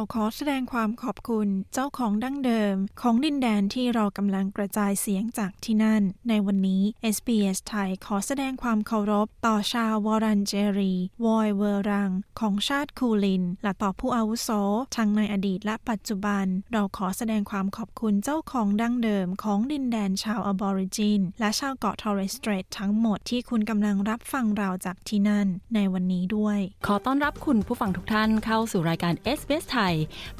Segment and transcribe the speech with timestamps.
[0.00, 6.82] เราขอแสดงความขอบคุณเจ้าของดั้งเดิม ของดินแดนที่เรากำลังกระจายเสียงจากที่นั่น ในวันนี้
[7.14, 14.50] SBS ไทยขอแสดงความเคารพ ต่อชาววอรันเจรี วอยเวอรัง ของชาติคูลิน และต่อผู้อาวุโส
[14.96, 29.89] ทั้งในอดีตและปัจจุบัน เราขอแสดงความขอบคุณเจ้าของดั้งเดิม ของดินแดนชาวอบอริจิน และชาวเกาะทอร์เรสเตรททั้งหมดที่คุณกำลังรับฟังเราจากที่นั่น ในวันนี้ด้วย ขอต้อนรับคุณผู้ฟังทุกท่านเข้าสู่รายการ SBS ไทย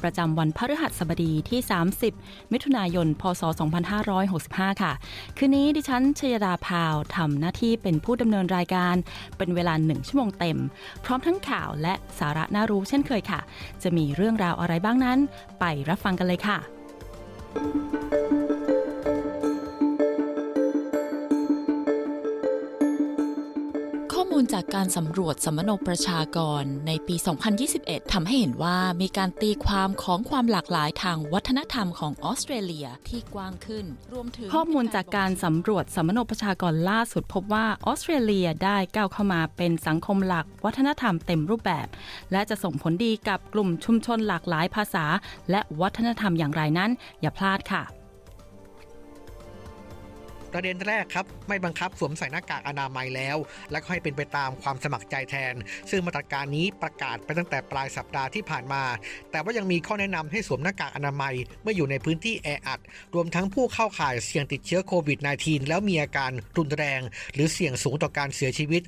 [0.01, 1.59] ประจำวันพฤหัสบดีที่
[2.07, 3.43] 30 มิถุนายน พศ
[4.11, 4.91] 2565 ค่ะ
[5.37, 8.95] คืนนี้ดิฉันชยดาพาวทำหน้าที่เป็นผู้ดำเนินรายการ
[9.37, 10.57] เป็นเวลาหนึ่งชั่วโมงเต็ม
[11.03, 13.39] พร้อมทั้งข่าวและสาระน่ารู้เช่นเคยค่ะ
[13.83, 15.19] จะมีเรื่องราวอะไรบ้างนั้น
[15.59, 16.57] ไปรับฟังกันเลยค่ะ
[17.53, 18.40] ข้
[24.21, 27.15] อมูลจากการสำรวจสมโนประชากรในปี
[27.63, 41.87] 2021 ทำให้เห็นว่ามีการตีความของความหลากหลายทางวัฒนธรรมของออสเตรเลียที่กว้างขึ้น รวมถึงข้อมูลจากการสำรวจสมโนประชากรล่าสุดพบว่าออสเตรเลียได้ก้าวเข้ามาเป็นสังคมหลักวัฒนธรรมเต็มรูปแบบ
[42.31, 45.05] และจะส่งผลดีกับกลุ่มชุมชนหลากหลายภาษา
[45.51, 47.83] และวัฒนธรรมอย่างไรนั้น อย่าพลาดค่ะ
[50.53, 53.37] ประเด็นแรกครับไม่บังคับสวมใส่หน้ากากอนามัยแล้ว
[53.71, 55.53] และก็ให้เป็นไปตามความสมัครใจแทน
[55.89, 58.83] ซึ่งมาตรการนี้ประกาศไปตั้งแต่ปลายสัปดาห์ที่ผ่านมา
[59.31, 62.79] แต่ว่ายังมีข้อแนะนำให้สวมหน้ากากอนามัยเมื่ออยู่ในพื้นที่แออัด
[63.13, 67.01] รวมทั้งผู้เข้าข่ายเสี่ยงติดเชื้อโควิด -19 แล้วมีอาการรุนแรง
[67.33, 68.81] หรือเสี่ยงสูงต่อการเสียชีวิต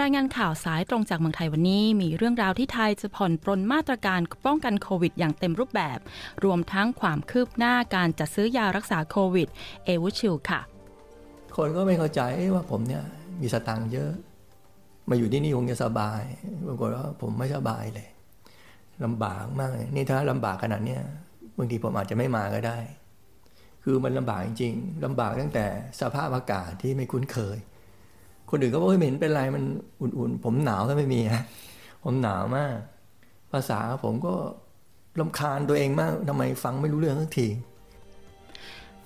[0.00, 5.98] รายงานข่าวสายตรงจากเมืองไทยวันนี้ มีเรื่องราวที่ไทยจะผ่อนปรนมาตรการป้องกันโควิด อย่างเต็มรูปแบบ
[6.44, 9.48] รวมทั้งความคืบหน้าการจัดซื้อยารักษาโควิด
[9.84, 10.60] เอวุชิลค่ะ
[11.56, 12.20] คนก็ไม่เข้าใจ
[12.54, 13.04] ว่าผมเนี่ย
[13.40, 14.10] มีสตังค์เยอะ
[15.08, 16.22] มาอยู่ที่นี่คงจะสบาย
[16.66, 18.08] ปรากฏว่าผมไม่สบายเลย
[19.04, 21.02] ลำบากมากเลยนี่ถ้าลำบากขนาดเนี้ย
[21.58, 22.78] บางทีผมอาจจะไม่มาก็ได้
[23.84, 25.66] คือมันลำบากจริงๆลำบากตั้งแต่
[26.00, 27.58] สภาพอากาศที่ไม่คุ้นเคย
[28.50, 29.64] คนอื่นก็บอกไม่เห็นเป็นไรมัน
[30.00, 31.42] อุ่นๆ ผมหนาวก็ไม่มีฮะ
[32.04, 32.76] ผมหนาวมาก
[33.52, 34.34] ภาษาผมก็
[35.20, 37.48] ลำคาญตัวเองมากทำไมฟังไม่รู้เรื่องสักที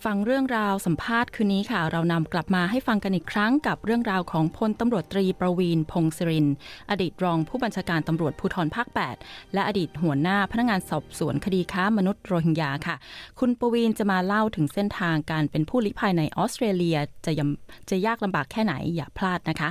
[0.08, 6.46] ฟังเรื่องราวสัมภาษณ์คืนนี้ค่ะ เรานำกลับมาให้ฟังกันอีกครั้งกับเรื่องราวของพลตำรวจตรีประวีนพงศิริน
[6.90, 8.86] อดีตรองผู้บัญชาการตำรวจภูธรภาค
[9.20, 12.96] 8 และอดีตหัวหน้าพนักงานสอบสวนคดีค้ามนุษย์โรฮิงญาค่ะ
[13.40, 19.70] คุณประวีนจะมาเล่าถึงเส้นทางการเป็นผู้ลี้ภัยในออสเตรเลียจะยำจะยากลำบากแค่ไหนอย่าพลาดนะคะ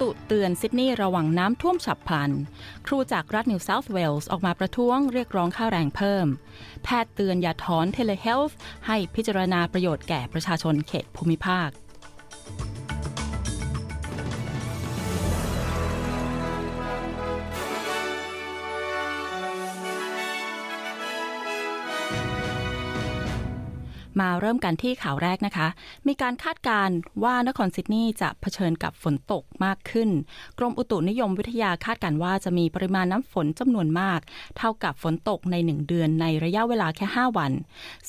[0.00, 2.30] อุตุเตือนซิดนีย์ระวังน้ำท่วมฉับพลัน
[2.86, 6.26] ครูจากรัฐนิวเซาท์เวลส์ออกมาประท้วงเรียกร้องค่าแรงเพิ่ม
[6.84, 8.56] แพทย์เตือนอย่าถอน telehealth
[8.86, 11.68] ให้พิจารณาประโยชน์แก่ประชาชนเขตภูมิภาค
[24.20, 25.68] มาเริ่มกันที่ข่าวแรกนะคะ
[26.06, 30.10] มีการคาดการณ์ว่านครซิดนีย์จะเผชิญกับฝนตกมากขึ้น
[30.58, 34.20] กรมอุตุนิยมวิทยาคาดการณ์ว่าจะมีปริมาณน้ำฝนจำนวนมาก
[34.58, 37.52] เท่ากับฝนตกใน 1 เดือนในระยะเวลาแค่ 5 วัน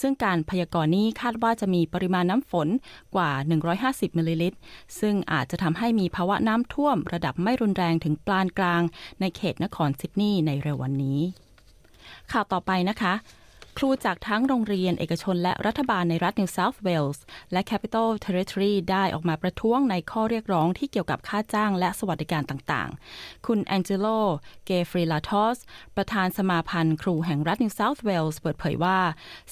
[0.01, 2.67] ซึ่งการพยากรณ์นี้คาดว่าจะมีปริมาณน้ำฝน
[3.15, 3.31] กว่า
[3.75, 4.57] 150มิลลิลิตร
[4.99, 8.81] ซึ่งอาจจะทำให้มีภาวะน้ำท่วม ระดับไม่รุนแรงถึงปานกลาง
[9.19, 11.19] ในเขตนครซิดนีย์ในเร็ววันนี้
[12.31, 13.13] ข่าวต่อไปนะคะ
[13.79, 24.07] ครูจากทั้งโรงเรียนเอกชนและรัฐบาลในรัฐนิวเซาท์เวลส์และ Capital Territory ได้ออกมาประท้วงในข้อเรียกร้องที่เกี่ยวกับค่าจ้างและสวัสดิการต่างๆ คุณแองเจโล
[24.65, 25.57] เกฟริลาทอส
[25.95, 28.99] ประธานสมาพันธ์ครูแห่งรัฐนิวเซาท์เวลส์เปิดเผยว่า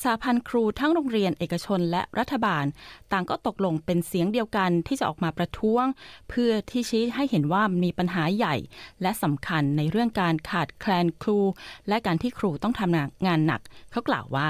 [0.01, 2.65] สมาพันธ์ครูทั้งโรงเรียนเอกชนและรัฐบาล
[3.11, 5.85] ต่างก็ตกลงเป็นเสียงเดียวกันที่จะออกมาประท้วง
[6.29, 8.55] เพื่อที่ชี้ให้เห็นว่ามีปัญหาใหญ่
[9.01, 11.39] และสำคัญในเรื่องการขาดแคลนครู
[11.87, 13.61] และการที่ครูต้องทำงานหนัก
[13.91, 14.50] เขากล่าวว่า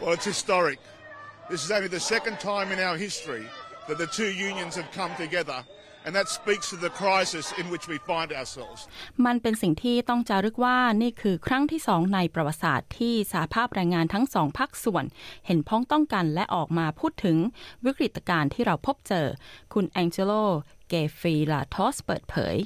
[0.00, 0.80] Well, it's historic.
[1.50, 3.44] This is only the second time in our history
[3.88, 5.58] that the two unions have come together
[6.06, 8.80] And that speaks to the crisis in which we find ourselves.
[9.26, 15.04] มันเป็นสิ่งที่ต้องจารึกว่านี่คือครั้งที่สองในประวัติศาสตร์ที่สาภาพแรงงานทั้งสองภาคส่วน
[15.46, 17.36] เห็นพ้องต้องกันและออกมาพูดถึง
[17.84, 19.26] วิกฤตการณ์ที่เราพบเจอ
[19.74, 20.32] คุณแองเจโล
[20.88, 22.56] เกฟีลาทอสเปิดเผย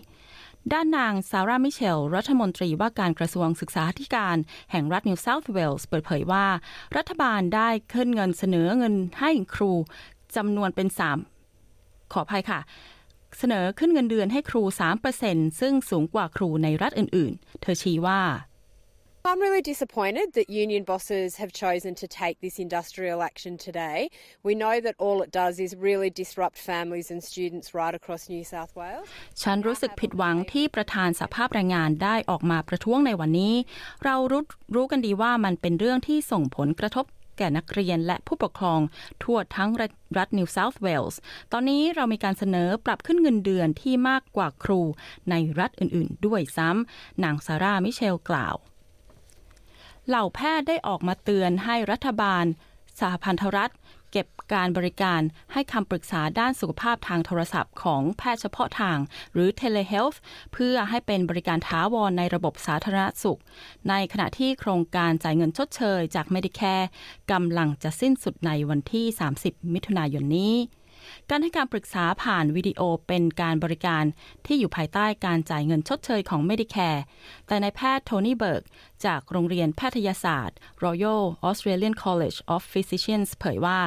[0.73, 4.37] ด้านนางซาร่ามิเชล รัฐมนตรีว่าการกระทรวงศึกษาธิการ
[4.71, 6.47] แห่งรัฐนิวเซาท์เวลส์เปิดเผยว่า
[6.97, 9.73] รัฐบาลได้ขึ้นเงินเสนอเงินให้ครู
[10.37, 10.89] จำนวนเป็น
[11.51, 12.61] 3 ขออภัยค่ะ
[13.39, 14.63] เสนอขึ้นเงินเดือนให้ครู
[15.11, 18.21] 3%ซึ่งสูงกว่าครูในรัฐอื่น ๆ เธอชี้ว่า
[19.27, 24.11] I'm really disappointed that union bosses have chosen to take this industrial action today.
[24.43, 28.45] We know that all it does is really disrupt families and students right across New
[28.53, 29.07] South Wales.
[29.43, 33.55] ฉันรู้สึกผิดหวังที่ประธานสภาพแรงงานได้ออกมาประท้วงในวันนี้
[34.05, 34.43] เรารู้
[34.75, 37.05] รู้กันดีว่ามันเป็นเรื่องที่ส่งผลกระทบ
[37.39, 38.81] แก่นักเรียนและผู้ปกครอง
[39.23, 39.71] ทั่วทั้ง
[40.19, 41.21] รัฐนิวเซาท์เวลส์
[41.53, 44.81] ตอนนี้เรามีการเสนอปรับขึ้นเงินเดือนที่มากกว่าครู
[45.31, 48.57] ในรัฐอื่นๆ ด้วยซ้ำนางซาร่า มิเชลกล่าว
[50.09, 52.45] เหล่าแพทย์ได้ออกมาเตือนให้รัฐบาล
[53.01, 53.73] สหพันธรัฐ
[54.13, 55.21] เก็บการบริการ
[55.53, 58.99] ให้คำปรึกษาด้านสุขภาพทางโทรศัพท์ของแพทย์เฉพาะทาง
[59.33, 60.19] หรือ telehealth
[60.53, 63.41] เพื่อให้เป็นบริการท้าวรในระบบสาธารณสุข
[63.89, 66.87] ในขณะที่โครงการจ่ายเงินชดเชยจาก Medicare
[67.33, 69.07] กำลังจะสิ้นสุดในวันที่
[69.41, 70.55] 30 มิถุนายนนี้
[71.31, 74.05] การให้การปรึกษาผ่านวิดีโอเป็นการบริการ
[74.47, 77.03] ที่อยู่ภายใต้การจ่ายเงินชดเชยของ Medicare
[77.47, 78.63] แต่นายแพทย์โทนี่เบิร์ก
[79.07, 83.79] จากโรงเรียนแพทยศาสตร์ Royal Australian College of Physicians เผยว่า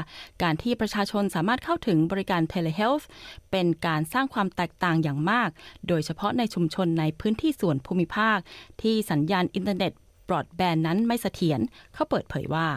[0.43, 3.05] การที่ประชาชนสามารถเข้าถึงบริการ telehealth
[3.51, 5.49] เป็นการสร้างความแตกต่างอย่างมาก
[5.87, 8.37] โดยเฉพาะในชุมชนในพื้นที่ส่วนภูมิภาค
[8.81, 9.93] ที่สัญญาณอินเทอร์เน็ต
[10.27, 11.59] บรอดแบนด์นั้นไม่เสถียร
[11.93, 12.67] เขาเปิดเผยว่า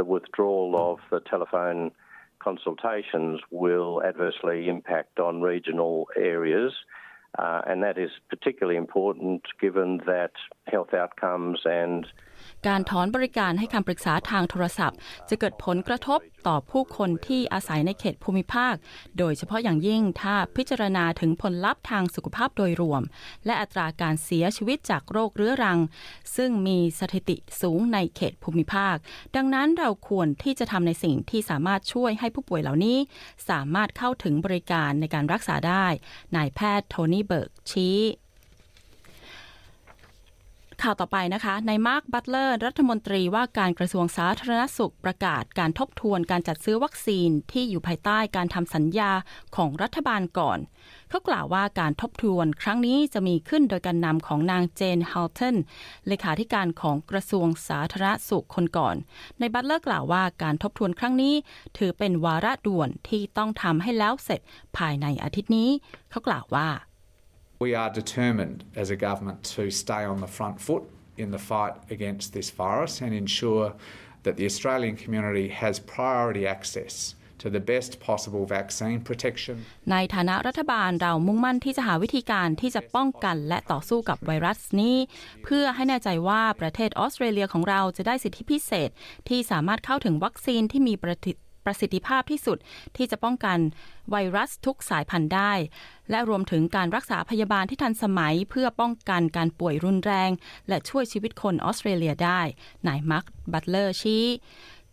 [0.00, 1.80] The withdrawal of the telephone
[2.44, 6.72] consultations will adversely impact on regional areas.
[7.38, 10.32] Uh, and that is particularly important given that
[10.68, 12.06] health outcomes and
[12.66, 18.74] การถอนบริการให้คำปรึกษาทางโทรศัพท์ จะเกิดผลกระทบต่อผู้คนที่อาศัยในเขตภูมิภาค
[19.18, 23.02] โดยเฉพาะอย่างยิ่งถ้าพิจารณาถึงผลลัพธ์ทางสุขภาพโดยรวม
[23.46, 25.78] และอัตราการเสียชีวิตจากโรคเรื้อรัง
[26.36, 28.96] ซึ่งมีสถิติสูงในเขตภูมิภาค
[29.36, 32.98] ดังนั้นเราควรที่จะทำในสิ่งที่สามารถช่วยให้ผู้ป่วยเหล่านี้
[33.48, 35.86] สามารถเข้าถึงบริการในการรักษาได้
[36.36, 37.98] นายแพทย์โทนี่เบิร์กชี้
[40.82, 49.10] ข่าวต่อไปนะคะนายมาร์คบัตเลอร์ รัฐมนตรีว่าการกระทรวงสาธารณสุขประกาศการทบทวนการจัดซื้อวัคซีนที่อยู่ภายใต้การทำสัญญา
[49.56, 50.58] ของรัฐบาลก่อน
[51.08, 55.56] เขากล่าวว่าการทบทวนครั้งนี้จะมีขึ้นโดยการนำของนางเจนฮัลตัน
[56.06, 58.96] เลขาธิการของกระทรวงสาธารณสุขคนก่อน
[59.38, 61.34] นายบัตเลอร์กล่าวว่าการทบทวนครั้งนี้
[61.78, 64.40] ถือเป็นวาระด่วนที่ต้องทำให้แล้วเสร็จ
[64.76, 65.70] ภายในอาทิตย์นี้
[66.10, 66.68] เขากล่าวว่า
[67.64, 70.84] We are determined as a government to stay on the front foot
[71.22, 73.66] in the fight against this virus and ensure
[74.24, 79.56] that the Australian community has priority access to the best possible vaccine protection.
[79.92, 84.96] ในฐานะรัฐบาลเรามุ่งมั่นที่จะหาวิธีการที่จะป้องกันและต่อสู้กับไวรัสนี้
[85.44, 88.90] เพื่อให้แน่ใจว่าประเทศออสเตรเลียของเราจะได้สิทธิพิเศษ
[89.28, 92.58] ที่สามารถเข้าถึงวัคซีนที่มีประสิท ประสิทธิภาพที่สุด
[92.96, 93.58] ที่จะป้องกัน
[94.10, 95.52] ไวรัสทุกสายพันธุ์ได้
[96.10, 100.30] และรวมถึงการรักษาพยาบาลที่ทันสมัยเพื่อป้องกันการป่วยรุนแรง
[100.68, 102.40] และช่วยชีวิตคนออสเตรเลียได้
[102.86, 104.26] นายมาร์คบัตเลอร์ชี้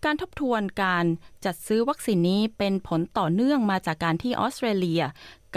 [0.06, 1.06] การทบทวนการ
[1.46, 5.04] จัดซื้อวัคซีนนี้เป็นผลต่อเนื่องมาจากการที่ออสเตรเลีย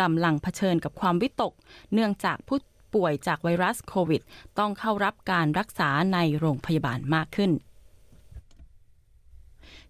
[0.00, 1.53] กำลังเผชิญกับความวิตก
[1.93, 2.59] เนื่องจากผู้
[2.95, 4.23] ป่วยจากไวรัสโควิด
[4.59, 7.50] ต้องเข้ารับการรักษาในโรงพยาบาลมากขึ้น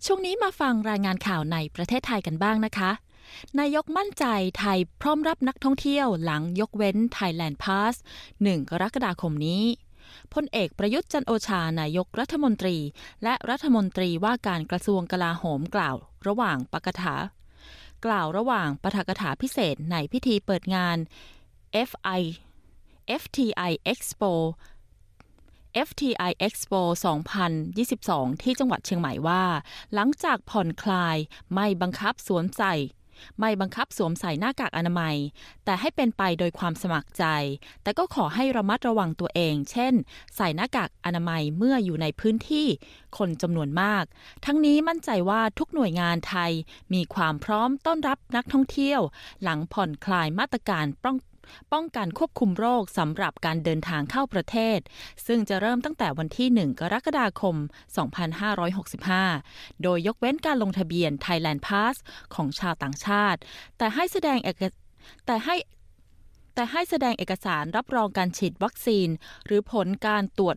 [0.08, 2.90] ช่วงนี้มาฟังรายงานข่าวในประเทศไทยกันบ้างนะคะ
[3.58, 4.24] นายกมั่นใจ
[4.58, 7.94] ไทยพร้อมรับนักท่องเที่ยวหลังยกเว้น Thailand Pass
[8.32, 9.64] 1 กรกฎาคมนี้
[10.34, 12.76] พลเอกประยุทธ์จันโอชานายกรัฐมนตรี
[13.22, 15.96] และรัฐมนตรีว่าการกระทรวงกลาโหมกล่าว
[16.26, 17.14] ระหว่างปกถา
[18.04, 20.96] กล่าวระหว่างปฐกถาพิเศษในพิธีเปิดงาน
[21.88, 22.20] FI
[23.22, 24.32] FTI Expo
[25.88, 26.80] FTI Expo
[27.62, 29.44] 2022 ที่จังหวัดเชียงใหม่ว่า
[29.94, 31.16] หลังจากผ่อนคลาย
[31.54, 32.74] ไม่บังคับสวมใส่
[33.40, 35.16] ไม่บังคับสวมใส่หน้ากากอนามัย
[35.64, 37.24] แต่ให้เป็นไปโดยความสมัครใจ
[37.82, 39.94] แต่ก็ขอให้ระมัดระวังตัวเอง เช่น
[40.36, 42.66] ใส่หน้ากากอนามัยเมื่ออยู่ในพื้นที่
[43.18, 44.04] คนจำนวนมาก
[44.44, 46.52] ทั้งนี้มั่นใจว่าทุกหน่วยงานไทย
[46.94, 49.00] มีความพร้อมต้อนรับนักท่องเที่ยว
[49.42, 51.16] หลังผ่อนคลายมาตรการป้อง
[51.72, 54.78] ป้องกันควบคุมโรคสำหรับการเดินทางเข้าประเทศ
[55.26, 57.56] ซึ่งจะเริ่มตั้งแต่วันที่ 1 กรกฎาคม
[59.24, 61.96] 2565 โดยยกเว้นการลงทะเบียน Thailand Pass
[62.34, 63.40] ของชาวต่างชาติ
[63.78, 64.62] แต่ให้แสดงเอก
[65.26, 65.56] แต่ให้
[66.54, 69.08] แต่ให้แสดงเอกสารรับรองการฉีดวัคซีน
[69.46, 70.56] หรือผลการตรวจ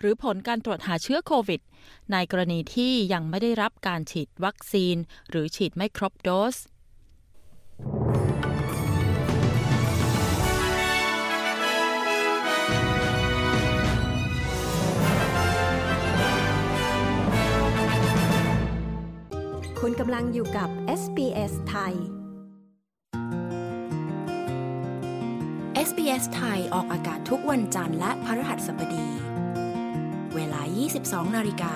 [0.00, 1.60] หรือผลการตรวจหาเชื้อโควิด
[2.12, 4.96] ในกรณีที่ยังไม่ได้รับการฉีดวัคซีน
[5.30, 6.56] หรือฉีดไม่ครบโดส
[19.88, 20.68] คุณกำลังอยู่กับ
[21.00, 21.94] SBS ไทย
[25.88, 29.08] SBS ไทยออกอากาศทุกวันจันทร์และพฤหัสบดี
[30.34, 30.60] เวลา
[30.98, 31.74] 22 นาฬิกา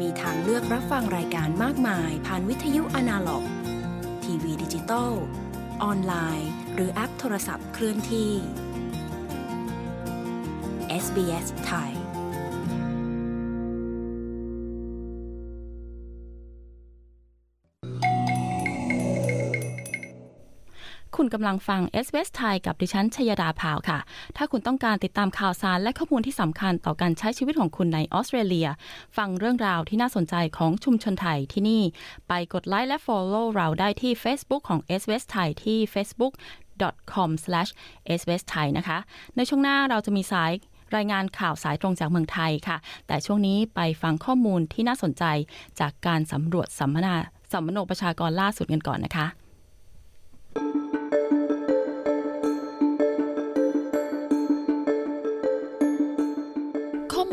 [0.00, 3.44] มีทางเลือกรับฟังรายการมากมายผ่านวิทยุอนาล็อก
[4.24, 5.12] ทีวีดิจิตอล
[5.82, 8.32] ออนไลน์ หรือแอปโทรศัพท์เคลื่อนที่
[11.04, 11.95] SBS ไทย
[21.26, 23.98] คุณกำลังฟัง s อ s ไทยกับดิฉันชยดาพาวค่ะ
[24.36, 28.68] ถ้าคุณต้องการติดตามข่าวสารและข้อมูลที่สำคัญต่อการใช้ชีวิตของคุณในออสเตรเลีย
[29.16, 31.82] ฟังเรื่องราวที่น่าสนใจของชุมชนไทยที่นี่
[32.28, 38.98] ไปกดไลค์และ Follow เราได้ที่ Facebook ของ s อ s ไทยที่ facebook.com/sbsthai นะคะ
[39.36, 40.50] ในช่วงหน้าเราจะมีสาย
[40.96, 45.24] รายงานข่าวสายตรงจากเมืองไทยค่ะ แต่ช่วงนี้ไปฟังข้อมูลที่น่าสนใจ
[45.80, 47.14] จากการสำรวจสัมมนา
[47.52, 49.28] สัมมโนประชากรล่าสุดกันก่อนนะคะ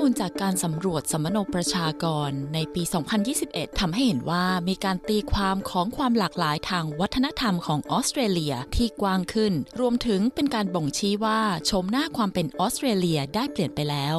[0.04, 2.84] มูลจากการสำรวจสมโนประชากรในปี
[3.32, 14.16] 2021 ทำให้เห็นว่ามีการตีความของความหลากหลายทางวัฒนธรรมของออสเตรเลียที่กว้างขึ้น รวมถึงเป็นการบ่งชี้ว่าชมหน้าความเป็นออสเตรเลียได้เปลี่ยนไปแล้ว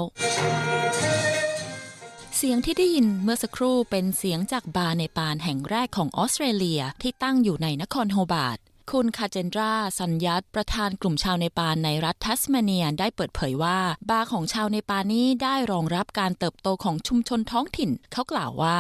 [2.37, 8.59] เสียงที่ได้ยินเมื่อสักครู่เป็นเสียงจากบาร์เนปาลแห่งแรกของออสเตรเลียที่ตั้งอยู่ในนครโฮบาร์ต
[8.93, 13.79] คุณคาเจนดราสัญญัตประธานกลุ่มชาวเนปาลในรัฐทัสมาเนียได้เปิดเผยว่า
[14.11, 18.79] บาร์ของชาวเนปาลนี้ได้รองรับการเติบโตของชุมชนท้องถิ่น เขากล่าวว่า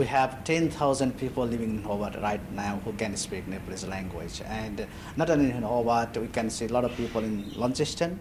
[0.00, 4.36] We have 10,000 people living in Hobart right now who can speak Nepalese language.
[4.62, 4.76] And
[5.20, 8.12] not only in Hobart, we can see a lot of people in Launceston.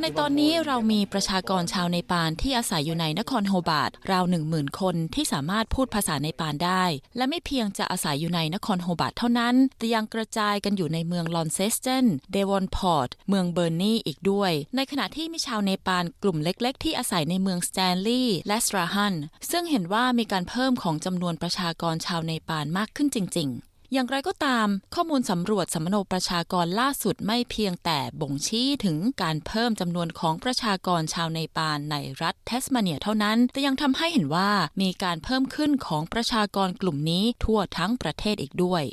[0.00, 6.84] ในตอนนี้เรามีประชากรชาวเนปาลที่อาศัยอยู่ในนครโฮบาร์ตราวหนึ่งหมื่นคนที่สามารถพูดภาษาเนปาลได้
[7.16, 19.14] และไม่เพียงจะอาศัยอยู่ในนครโฮบาร์ตเท่านั้น แต่ยังกระจายกันอยู่ในเมืองลอนเซสตันเดวอนพอร์ตเมืองเบอร์นีอีกด้วย ในขณะที่มีชาวเนปาลกลุ่มเล็ก ๆ ที่อาศัยในเมืองสแตนลีย์และสตราฮัน
[19.50, 34.50] ซึ่งเห็นว่ามีการเพิ่มของจำนวนประชากรชาวเนปาลมากขึ้นจริง ๆ อย่างไรก็ตาม ข้อมูลสำรวจสมโนประชากรล่าสุดไม่เพียงแต่บ่งชี้ถึงการเพิ่มจำนวนของประชากรชาวในปานในรัฐเทสมาเนียเท่านั้น แต่ยังทำให้เห็นว่า
[34.82, 38.84] มีการเพิ่มขึ้นของประชากรกลุ่มนี้ทั่วทั้งประเทศอีกด้วย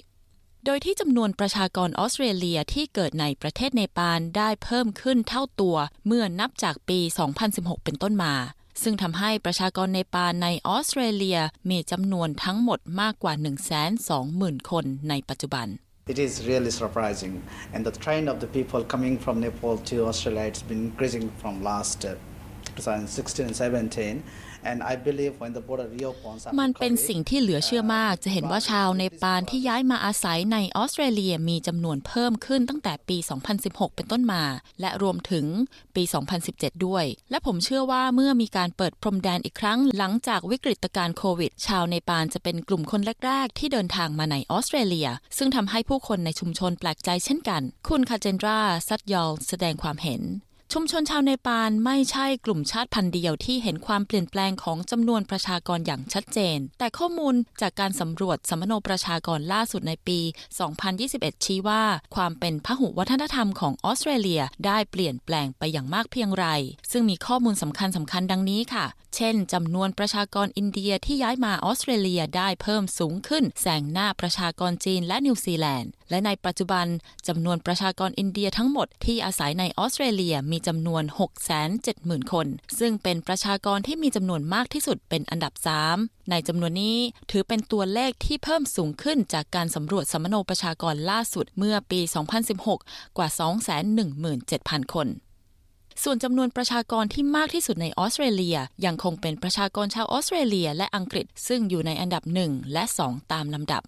[0.65, 6.99] โดยที่จำนวนประชากรออสเตรเลียที่เกิดในประเทศเนปาลได้เพิ่มขึ้นเท่าตัวเมื่อนับจากปี
[7.43, 8.33] 2016 เป็นต้นมา
[8.83, 13.33] ซึ่งทำให้ประชากรในปานในออสเตรเลียมีจำนวนทั้งหมดมากกว่า
[14.01, 15.67] 120,000 คนในปัจจุบัน
[16.13, 17.33] It is really surprising
[17.73, 21.53] and the trend of the people coming from Nepal to Australia has been increasing from
[21.71, 24.23] last 2016 and 17
[26.59, 33.17] มันเป็นสิ่งที่เหลือเชื่อมาก จะเห็นว่าชาวในปานที่ย้ายมาอาศัยในออสเตรเลียมีจำนวนเพิ่มขึ้นตั้งแต่ปี
[33.57, 34.43] 2016 เป็นต้นมา
[34.81, 35.45] และรวมถึง
[35.95, 36.03] ปี
[36.45, 50.23] 2017 ด้วย และผมเชื่อว่าเมื่อมีการเปิดพรมแดนอีกครั้ง หลังจากวิกฤตการณ์โควิด ชาวในปานจะเป็นกลุ่มคนแรก ๆ ที่เดินทางมาในออสเตรเลีย ซึ่งทำให้ผู้คนในชุมชนแปลกใจเช่นกัน คุณคาเจนดราซัตยอลแสดงความเห็น
[50.73, 60.19] ชุมชนชาวเนปาลไม่ใช่กลุ่มชาติพันธุ์เดียวที่เห็นความเปลี่ยนแปลงของจำนวนประชากรอย่างชัดเจน แต่ข้อมูลจากการสำรวจสมโนประชากรล่าสุดในปี
[60.81, 61.83] 2021 ชี้ว่า
[62.15, 66.45] ความเป็นพหุวัฒนธรรมของออสเตรเลียได้เปลี่ยนแปลงไปอย่างมากเพียงไร
[66.91, 68.85] ซึ่งมีข้อมูลสำคัญสำคัญดังนี้ค่ะ
[69.17, 76.85] เช่นจำนวนประชากรอินเดียที่ย้ายมาออสเตรเลียได้เพิ่มสูงขึ้น แซงหน้าประชากรจีนและนิวซีแลนด์ และในปัจจุบัน
[77.27, 81.03] จำนวนประชากรอินเดียทั้งหมดที่อาศัยในออสเตรเลียมีจำนวน
[81.67, 82.47] 670,000 คน
[82.79, 85.53] ซึ่งเป็นประชากรที่มีจำนวนมากที่สุดเป็นอันดับ
[85.91, 86.97] 3 ในจำนวนนี้
[87.31, 91.99] ถือเป็นตัวเลขที่เพิ่มสูงขึ้นจากการสำรวจสมโนประชากรล่าสุดเมื่อปี
[92.59, 93.27] 2016 กว่า
[94.11, 95.09] 217,000 คน
[96.03, 103.83] ส่วนจำนวนประชากรที่มากที่สุดในออสเตรเลีย ยังคงเป็นประชากรชาวออสเตรเลียและอังกฤษ ซึ่งอยู่ในอันดับ 1 และ 2 ตามลำดับ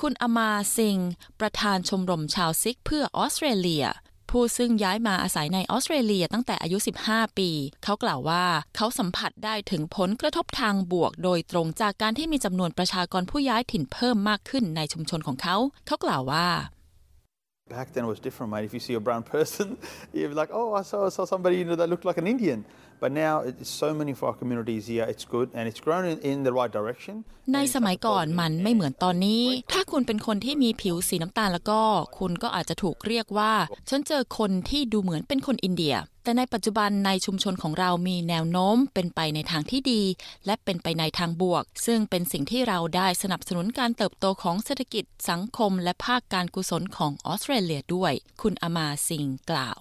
[0.00, 0.98] คุณอมาซิง
[1.40, 3.84] ประธานชมรมชาวซิกเพื่อออสเตรเลีย
[4.30, 6.78] ผผู้ซึ่งย้ายมาอาศัยในออสเตรเลียตั้งแต่อายุ
[7.08, 7.50] 15 ปี
[7.84, 8.44] เขากล่าวว่า
[8.76, 15.56] เขาสัมผัสได้ถึงผลกระทบทางบวก โดยตรงจากการที่มีจำนวนประชากรผู้ย้ายถิ่นเพิ่มมากขึ้นในชุมชนของเขา
[15.86, 16.46] เขากล่าวว่า
[17.72, 18.66] Back then it was different, mate.
[18.66, 19.78] If you see a brown person,
[20.12, 22.26] you'd be like, oh, I saw, I saw somebody you know, that looked like an
[22.26, 22.66] Indian.
[23.02, 25.06] But now it's so many for our communities here.
[25.12, 27.14] It's good and it's grown in, in the right direction.
[27.54, 31.80] ในสมัยก่อนมันไม่เหมือนตอนนี้ ถ้าคุณเป็นคนที่มีผิวสีน้ำตาลแล้วก็
[32.18, 33.52] คุณก็อาจจะถูกเรียกว่า
[33.88, 35.94] ฉันเจอคนที่ดูเหมือนเป็นคนอินเดีย
[36.24, 40.02] แต่ในปัจจุบันในชุมชนของเรามีแนวโน้มเป็นไปในทางที่ดี
[40.46, 49.78] และเป็นไปในทางบวก ซึ่งเป็นสิ่งที่เราได้สนับสนุนการเติบโตของเศรษฐกิจสังคม และภาคการกุศลของออสเตรเลียด้วย คุณอามาสิงกล่าว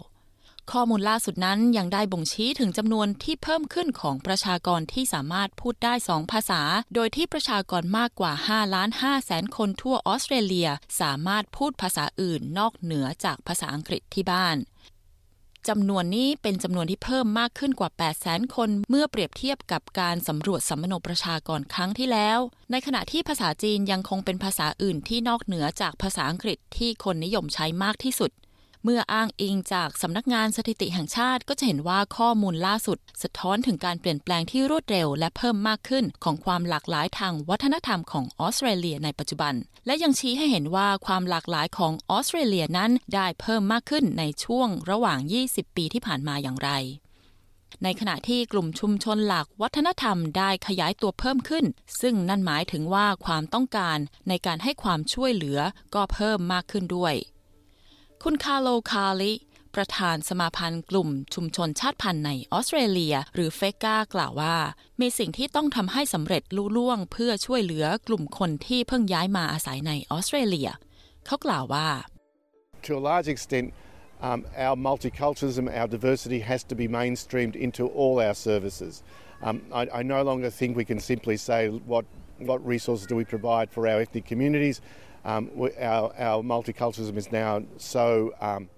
[0.77, 6.61] ข้อมูลล่าสุดนั้นยังได้บ่งชี้ถึงจำนวนที่เพิ่มขึ้นของประชากรที่สามารถพูดได้สองภาษา
[6.95, 10.69] โดยที่ประชากรมากกว่า 5 ล้าน5แสนคนทั่วออสเตรเลีย
[11.01, 14.57] สามารถพูดภาษาอื่นนอกเหนือจากภาษาอังกฤษที่บ้าน
[15.69, 22.39] จำนวนนี้เป็นจำนวนที่เพิ่มมากขึ้นกว่า 8 0 0แสนคน เมื่อเปรียบเทียบกับการสำรวจสัมมโนประชากรครั้งที่แล้ว
[22.71, 28.31] ในขณะที่ภาษาจีนยังคงเป็นภาษาอื่นที่นอกเหนือจากภาษาอังกฤษที่คนนิยมใช้มากที่สุด
[28.83, 39.53] เมื่ออ้างอิงจากสำนักงานสถิติแห่งชาติก็จะเห็นว่าข้อมูลล่าสุด สะท้อนถึงการเปลี่ยนแปลงที่รวดเร็ว และเพิ่มมากขึ้นของความหลากหลายทางวัฒนธรรมของออสเตรเลียในปัจจุบัน
[39.85, 45.19] และยังชี้ให้เห็นว่าความหลากหลายของออสเตรเลียนั้นได้เพิ่มมากขึ้นในช่วงระหว่าง
[45.49, 46.71] 20 ปีที่ผ่านมาอย่างไร
[47.83, 51.65] ในขณะที่กลุ่มชุมชนหลักวัฒนธรรมได้ขยายตัวเพิ่มขึ้น
[52.01, 53.97] ซึ่งนั่นหมายถึงว่าความต้องการ
[54.27, 55.59] ในการให้ความช่วยเหลือ
[55.95, 57.15] ก็เพิ่มมากขึ้นด้วย
[58.25, 59.33] คุณคาโลคาลิ
[59.75, 64.55] ประธานสมาพันธ์กลุ่มชุมชนชาติพันธุ์ในออสเตรเลีย หรือเฟกากล่าวว่า
[65.01, 70.69] มีสิ่งที่ต้องทำให้สำเร็จลุล่วง เพื่อช่วยเหลือกลุ่มคนที่เพิ่งย้ายมาอาศัยในออสเตรเลีย
[71.25, 71.87] เขากล่าวว่า
[72.87, 73.67] To a large extent,
[74.27, 78.93] um, our multiculturalism, our diversity has to be mainstreamed into all our services.
[79.47, 81.61] Um, I, I no longer think we can simply say
[81.91, 82.05] what,
[82.49, 84.77] what resources do we provide for our ethnic communities.
[85.23, 88.69] Um, we- our, our multiculturalism is now so um,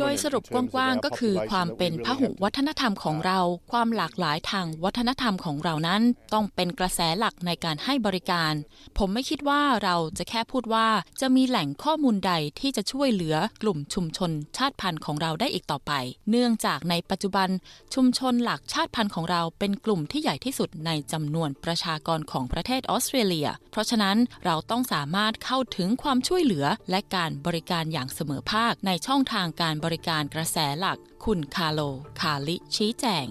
[0.00, 3.38] โดยสรุปกว้างๆก็คือความเป็นพหุวัฒนธรรมของเรา
[3.72, 8.52] ความหลากหลายทางวัฒนธรรมของเรานั้น ต้องเป็นกระแสหลักในการให้บริการ
[8.98, 10.88] ผมไม่คิดว่าเราจะแค่พูดว่า
[11.20, 15.92] จะมีแหล่งข้อมูลใดที่จะช่วยเหลือกลุ่มชุมชนชาติพันธุ์ของเราได้อีกต่อไป
[16.30, 17.48] เนื่องจากในปัจจุบัน
[17.94, 31.80] ชุมชนหลักชาติพันธุ์ของเราเป็นกลุ่มที่ใหญ่ที่สุดในจำนวนประชากรของประเทศออสเตรเลีย เพราะฉะนั้นเราต้องสามารถเข้าถึงความช่วยเหลือและการบริการอย่างเสมอภาคในช่องทางการบริการกระแสหลัก คุณคาโล
[32.20, 33.26] คาลิชี้แจง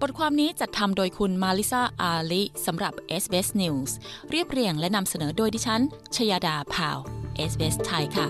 [0.00, 3.90] บทความนี้จัดทำโดยคุณมาลิซาอาลิสำหรับ SBS News
[4.30, 5.82] เรียบเรียงและนำเสนอโดยดิฉัน
[6.16, 6.98] ชยาดาพาว
[7.50, 8.28] SBS ไทยค่ะ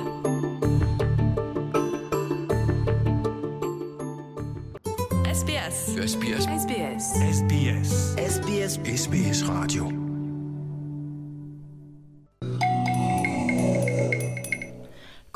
[5.38, 5.76] SBS
[6.12, 7.04] SBS SBS
[7.36, 7.90] SBS
[8.34, 10.09] SBS SBS Radio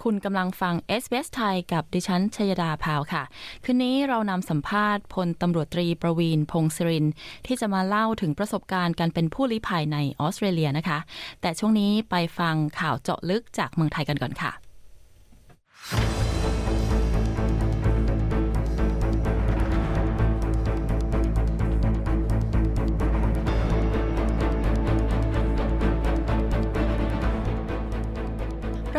[0.04, 3.22] คุณกำลังฟัง s อ s ไทยกับดิฉันชยดาพาวค่ะ
[3.64, 7.06] คืนนี้เรานำสัมภาษณ์พลตำรวจตรีประวีนพงศริน
[7.46, 10.98] ที่จะมาเล่าถึงประสบการณ์การเป็นผู้ลี้ภัยในออสเตรเลียนะคะ
[11.40, 14.52] แต่ช่วงนี้ไปฟังข่าวเจาะลึกจากเมืองไทยกันก่อนค่ะ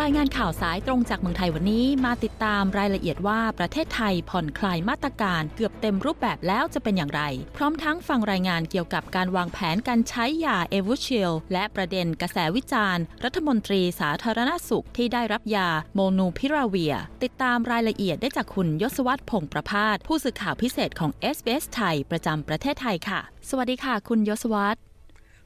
[0.02, 7.22] รายงานข่าวสายตรงจากเมืองไทยวันนี้มาติดตามรายละเอียดว่าประเทศไทยผ่อนคลายมาตรการเกือบเต็มรูปแบบแล้วจะเป็นอย่างไร
[7.58, 24.80] พร้อมทั้งฟังรายงานเกี่ยวกับการวางแผนการใช้ยาเอวูชิลและประเด็นกระแสวิจารณ์ รัฐมนตรีสาธารณสุขที่ได้รับยาโมนูพิราเวีย ติดตามรายละเอียดได้จากคุณยศวัตรพงประพาสผู้สื่อข่าวพิเศษของ s อ s ไทยประจำประเทศไทยค่ะ สวัสดีค่ะ คุณยศวัตร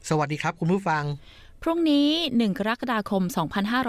[0.08, 1.04] สวัสดีครับ คุณผู้ฟัง
[1.62, 3.22] พรุ่งนี้ 1 กรกฎาคม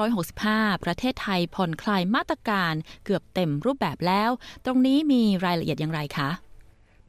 [0.10, 2.74] 2565 ประเทศไทยผ่อนคลายมาตรการ
[3.06, 4.30] เกือบเต็มรูปแบบแล้ว
[4.66, 6.30] ตรงนี้มีรายละเอียดอย่างไรคะ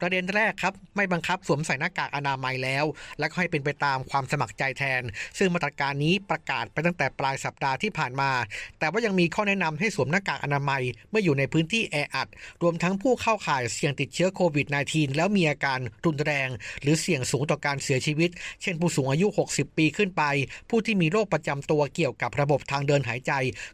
[0.03, 2.85] ประเด็นแรกครับไม่บังคับสวมใส่หน้ากากอนามัยแล้ว
[3.19, 5.01] และก็ให้เป็นไปตามความสมัครใจแทน
[5.37, 8.31] ซึ่งมาตรการนี้ประกาศไปตั้งแต่ปลายสัปดาห์ที่ผ่านมา
[8.79, 12.27] แต่ว่ายังมีข้อแนะนำให้สวมหน้ากากอนามัยเมื่ออยู่ในพื้นที่แออัด
[12.61, 16.49] รวมทั้งผู้เข้าข่ายเสี่ยงติดเชื้อโควิด -19 แล้วมีอาการรุนแรง
[16.81, 18.29] หรือเสี่ยงสูงต่อการเสียชีวิต
[18.61, 20.23] เช่นผู้สูงอายุ 60 ปีขึ้นไป
[20.69, 23.31] ผู้ที่มีโรคประจำตัวเกี่ยวกับระบบทางเดินหายใจ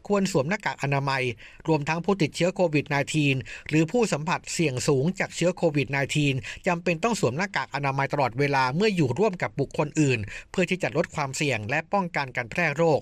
[0.08, 1.22] ควรสวมหน้ากากอนามัย
[1.68, 2.86] รวมทั้งผู้ติดเชื้อโควิด
[3.28, 10.18] -19 หรือผู้สัมผัสเสี่ยงสูงจากเชื้อโควิด -19 -19 จำเป็นต้องสวมหน้ากากอนามัยตลอดเวลาเมื่ออยู่ร่วมกับบุคคลอื่น
[10.50, 13.00] เพื่อที่จะลดความเสี่ยงและป้องกันการแพร่โรค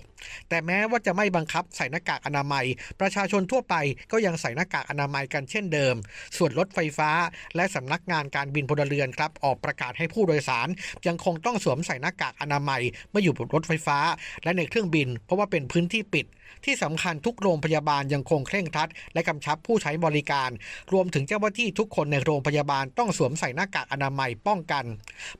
[0.48, 2.64] แต่แม้ว่าจะไม่บังคับใส่หน้ากากอนามัย
[3.00, 3.74] ประชาชนทั่วไป
[4.12, 5.94] ก็ยังใส่หน้ากากอนามัยกันเช่นเดิม
[6.36, 7.10] ส่วนรถไฟฟ้า
[7.56, 10.68] และสำนักงานการบินพลเรือนครับออกประกาศให้ผู้โดยสาร
[11.06, 13.98] ยังคงต้องสวมใส่หน้ากากอนามัยเมื่ออยู่บนรถไฟฟ้า
[14.44, 16.26] และในเครื่องบิน เพราะว่าเป็นพื้นที่ปิด
[16.64, 20.50] ที่สำคัญทุกโรงพยาบาลยังคงเคร่งครัด และกำชับผู้ใช้บริการ
[20.92, 24.84] รวมถึงเจ้าหน้าที่ทุกคนในโรงพยาบาลต้องสวมใส่หน้ากากอนามัยป้องกัน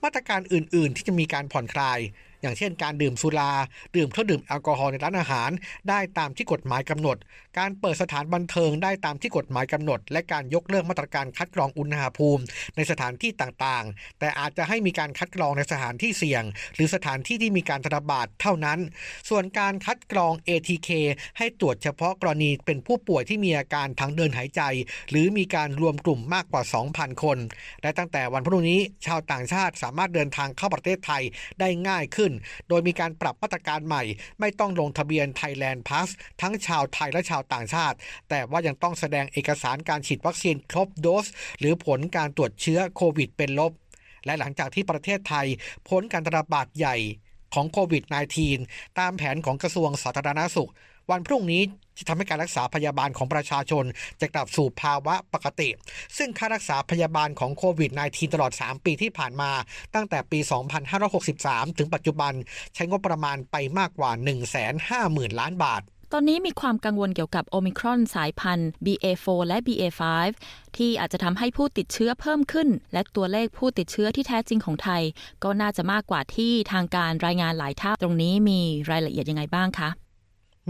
[0.03, 1.99] มาตรการอื่น ๆ ที่จะมีการผ่อนคลาย
[2.43, 3.53] อย่างเช่นการดื่มสุรา
[3.97, 5.51] ดื่มเครื่องดื่มแอลกอฮอล์ในร้านอาหาร
[5.89, 7.17] ได้ตามที่กฎหมายกำหนด
[7.59, 12.43] การเปิดสถานบันเทิงได้ตามที่กฎหมายกำหนด และการยกเลิกมาตรการคัดกรองอุณหภูมิ
[12.77, 16.43] ในสถานที่ต่างๆ แต่อาจจะให้มีการคัดกรองในสถานที่เสี่ยง
[16.75, 18.79] หรือสถานที่ที่มีการระบาดเท่านั้น
[19.29, 20.91] ส่วนการคัดกรอง ATK
[21.39, 24.63] ให้ตรวจเฉพาะกรณีเป็นผู้ป่วยที่มีอาการทางเดินหายใจ
[25.11, 27.39] หรือมีการรวมกลุ่มมากกว่า 2,000 คน
[27.83, 31.23] และตั้งแต่วันพรุ่งนี้ชาวต่างชาติสามารถเดินทางเข้าประเทศไทย
[31.61, 32.28] ได้ง่ายขึ้น
[32.69, 34.03] โดยมีการปรับมาตรการใหม่
[34.41, 36.09] ไม่ต้องลงทะเบียน Thailand Pass
[36.41, 37.97] ทั้งชาวไทยและชาวต่างชาติ
[38.29, 41.27] แต่ว่ายังต้องแสดงเอกสารการฉีดวัคซีนครบโดส
[41.59, 43.73] หรือผลการตรวจเชื้อโควิดเป็นลบ
[44.27, 45.47] และหลังจากที่ประเทศไทย
[45.89, 46.97] พ้นการระบาดใหญ่
[47.55, 48.05] ของโควิด
[48.51, 50.71] -19 ตามแผนของกระทรวงสาธารณสุข
[51.11, 51.63] วันพรุ่งนี้
[51.99, 53.85] จะทำให้การรักษาพยาบาลของประชาชน
[54.21, 55.69] จะกลับสู่ภาวะปกติ
[56.17, 59.51] ซึ่งค่ารักษาพยาบาลของโควิด -19 ตลอด 3 ปีที่ผ่านมา
[59.95, 60.39] ตั้งแต่ปี
[61.09, 62.33] 2563 ถึงปัจจุบัน
[62.75, 64.11] ใช้งบประมาณไปมากกว่า
[64.75, 70.03] 150,000 ล้านบาทตอนนี้มีความกังวลเกี่ยวกับโอมิครอนสายพันธุ์ BA4 และ BA5
[70.77, 75.03] ที่อาจจะทำให้ผู้ติดเชื้อเพิ่มขึ้น และตัวเลขผู้ติดเชื้อที่แท้จริงของไทย
[75.45, 79.91] ก็น่าจะมากกว่าที่ทางการรายงานหลายเท่าตรงนี้มีรายละเอียดยังไงบ้างคะ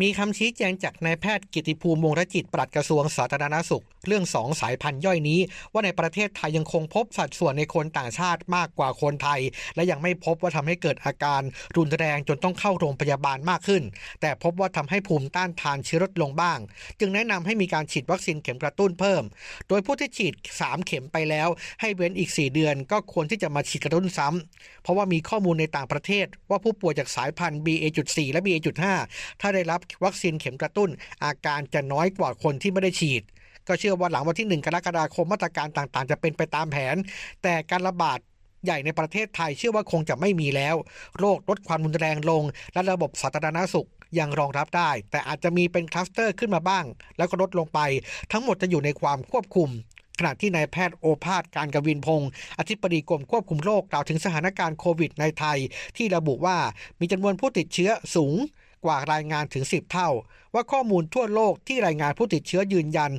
[0.03, 5.41] มีคำชี้แจงจากนายแพทย์กิติภูมิวงรจิตปลัดกระทรวงสาธารณสุข เรื่องสองสายพันธุ์ย่อยนี้
[5.73, 9.41] ว่าในประเทศไทยยังคงพบสัดส่วนในคนต่างชาติมากกว่าคนไทย
[9.75, 11.43] และยังไม่พบว่าทำให้เกิดอาการ
[11.77, 13.83] รุนแรงจนต้องเข้าโรงพยาบาลมากขึ้น
[14.21, 16.59] แต่พบว่าทำให้ภูมิต้านทานเชื้อลดลงบ้าง
[17.01, 19.23] จึงแนะนำให้มีการฉีดวัคซีนเข็มกระตุ้นเพิ่ม
[19.69, 21.49] โดยผู้ที่ฉีด 3 เข็มไปแล้ว
[21.81, 30.91] ให้เว้นอีก 4 เดือนก็ควรที่จะมาฉีดกระตุ้นซ้ำเพราะว่ามีข้อมูลในต่างประเทศว่าผู้ป่วยจากสายพันธุ์ BA.4 และ BA.5 ถ้าได้รับวัคซีนเข็มกระตุ้น
[31.25, 33.23] อาการจะน้อยกว่าคนที่ไม่ได้ฉีด
[33.69, 36.97] ก็เชื่อว่าหลังวันที่ 1 กรกฎาคมมาตรการต่างๆ จะเป็นไปตามแผน
[37.43, 38.19] แต่การระบาด
[38.65, 40.77] ใหญ่ในประเทศไทยเชื่อว่าคงจะไม่มีแล้ว
[41.19, 46.85] โรคลดความรุนแรงลง และระบบสาธารณสุขยังรองรับได้ แต่อาจจะมีเป็นคลัสเตอร์ขึ้นมาบ้าง
[47.17, 47.81] แล้วก็ลดลงไป
[48.33, 49.69] ทั้งหมดจะอยู่ในความควบคุม
[50.19, 55.59] ขณะที่นายแพทย์โอภาสการกวินพงศ์อธิบดีกรมควบคุมโรคกล่าวถึงสถานการณ์โควิดในไทย
[55.97, 56.57] ที่ระบุว่า
[57.01, 58.35] มีจำนวนผู้ติดเชื้อสูง
[58.85, 60.11] กว่ารายงานถึง 10 เท่า
[60.55, 63.11] ว่าข้อมูลทั่วโลกที่รายงานผู้ติดเชื้อยืนยัน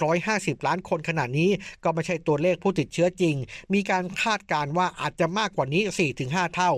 [0.00, 1.50] 550 ล้านคนขณะนี้
[1.84, 3.34] ก็ไม่ใช่ตัวเลขผู้ติดเชื้อจริง
[3.74, 5.82] มีการคาดการณ์ว่าอาจจะมากกว่านี้
[6.18, 6.72] 4-5 เท่า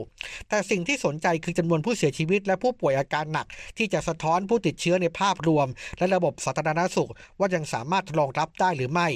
[0.49, 3.47] แต่สิ่งที่สนใจคือจำนวนผู้เสียชีวิตและผู้ป่วยอาการหนัก
[3.79, 5.67] ที่จะสะท้อนผู้ติดเชื้อในภาพรวม
[5.99, 9.09] และระบบสาธารณสุข ว่ายังสามารถรองรับได้หรือไม่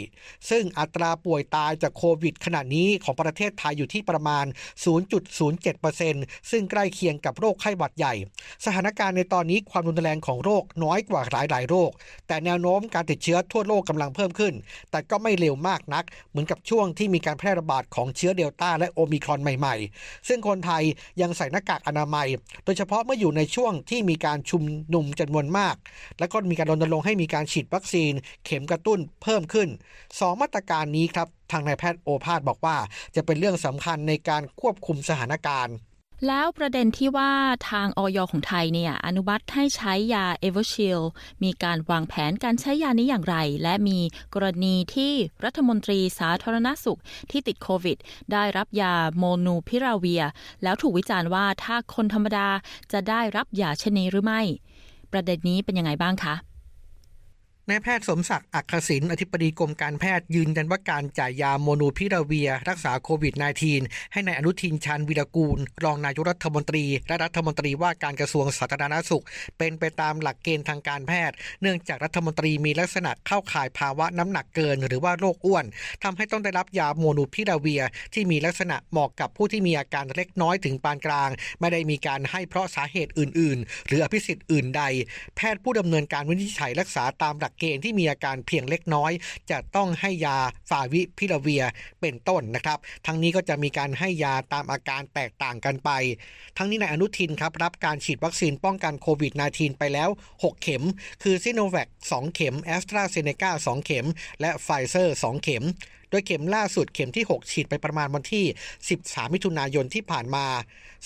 [0.50, 4.44] ซึ่งอัตราป่วยตายจากโควิด ขณะนี้ของประเทศไทยอยู่ที่ประมาณ
[5.46, 8.14] 0.07%ซึ่งใกล้เคียงกับโรคไข้หวัดใหญ่
[8.64, 11.90] สถานการณ์ในตอนนี้ความรุนแรงของโรคน้อยกว่าหลายหลายโรค
[12.28, 14.54] แต่แนวโน้มการติดเชื้อทั่วโลกกำลังเพิ่มขึ้น
[14.90, 20.82] แต่ก็ไม่เร็วมากนัก เหมือนกับช่วงที่มีการแพร่ระบาดของเชื้อเดลต้าและโอมิครอนใหม่ๆ ซึ่งคนไทย
[21.20, 22.28] ยังใส่หน้ากากอนามัย
[22.64, 24.62] โดยเฉพาะเมื่ออยู่ในช่วงที่มีการชุม
[24.94, 25.76] นุมจำนวนมาก
[26.18, 28.12] และก็มีการรณรงค์ให้มีการฉีดวัคซีน
[28.44, 29.68] เข็มกระตุ้นเพิ่มขึ้น
[30.18, 32.76] สองมาตรการนี้ครับทางนายแพทย์โอภาสบอกว่า
[33.16, 35.74] จะเป็นเรื่องสำคัญในการควบคุมสถานการณ์
[36.26, 37.32] แล้วประเด็นที่ว่า
[37.70, 38.18] ทางอย.
[38.30, 41.00] ของไทยเนี่ยอนุมัติให้ใช้ยา Evusheld
[41.42, 43.98] มีการวางแผนการใช้ยานี้อย่างไร และมี
[44.34, 45.12] กรณีที่
[45.44, 47.00] รัฐมนตรีสาธารณสุข
[47.30, 47.96] ที่ติดโควิด
[48.32, 50.24] ได้รับยาโมลนูพิราเวียร์
[50.62, 52.48] แล้วถูกวิจารณ์ว่าถ้าคนธรรมดา
[52.92, 54.42] จะได้รับยาเช่นนี้หรือไม่
[55.12, 56.34] ประเด็นนี้เป็นยังไงบ้างคะ
[57.70, 63.34] นายแพทย์สมศักดิ์อรรฆศิลป์อธิบดีกรมการแพทย์ยืนยันว่าการจ่ายยาโมลนูพิราเวีย ร์ รักษาโควิด
[63.72, 69.24] -19 ให้ในายอนุทินชาญวิรกูล รองนายกรัฐมนตรี และรัฐมนตรีว่าการกระทรวงสาธารณสุข
[69.58, 75.64] เป็นไปตามหลักเกณฑ์ทางการแพทย์ เนื่องจากรัฐมนตรีมีลักษณะเข้าข่ายภาวะน้ำหนักเกิน หรือว่าโรคอ้วน
[76.04, 77.82] ทำให้ต้องได้รับยาโมนูพิราเวีย
[78.14, 84.82] ที่มีลักษณะเหมาะกับผู้ที่มีอาการเล็กน้อยถึงปานกลาง ไม่ได้มีการให้เพราะสาเหตุอื่น ๆ หรืออภิสิทธิ์อื่นใด
[85.36, 89.12] แพทย์ผู้ดำเนินการวินิจฉัยรักษาตามหลักเกณฑ์ที่มีอาการเพียงเล็กน้อย
[89.50, 90.36] จะต้องให้ยา
[90.70, 91.64] ฟาวิพิราเวียร์
[92.00, 95.90] เป็นต้นนะครับ ทั้งนี้ก็จะมีการให้ยาตามอาการแตกต่างกันไป
[96.56, 100.84] ทั้งนี้นายอนุทินครับรับการฉีดวัคซีนป้องกันโควิด -19 ไปแล้ว 6 เข็ม
[101.22, 104.06] คือซิโนแวค2เข็มแอสตราเซเนกา2เข็ม
[104.40, 105.64] และไฟเซอร์ 2 เข็ม
[106.10, 108.44] โดยเข็มล่าสุดเข็มที่ 6 ฉีดไปประมาณวันที่
[108.88, 110.46] 13 มิถุนายนที่ผ่านมา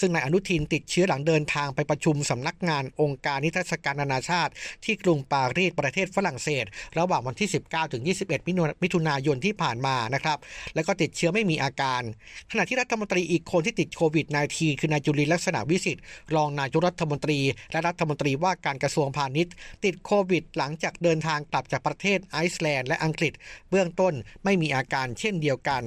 [0.00, 4.52] ซึ่งนายอนุทินติดเชื้อหลังเดินทางไปประชุมสำนักงานองค์การนิทรรศการนานาชาติ
[4.84, 6.64] ที่กรุงปารีสประเทศฝรั่งเศส
[6.98, 10.38] ระหว่างวันที่ 19 ถึง 21 มิถุนายนที่ผ่านมานะครับ
[10.74, 12.02] แล้วก็ติดเชื้อไม่มีอาการ
[12.50, 16.02] ขณะที่รัฐมนตรีอีกคนที่ติดโควิด -19 คือนายจุลินลักษณะวิสิทธิ์
[16.34, 17.38] รองนายกรัฐมนตรี
[17.72, 23.32] และรัฐมนตรีว่าการกระทรวงพาณิชย์ ติดโควิด หลังจากเดินทางกลับจากประเทศไอซ์แลนด์และอังกฤษ
[23.70, 25.83] เบื้องต้นไม่มีอาการเช่นเดียวกัน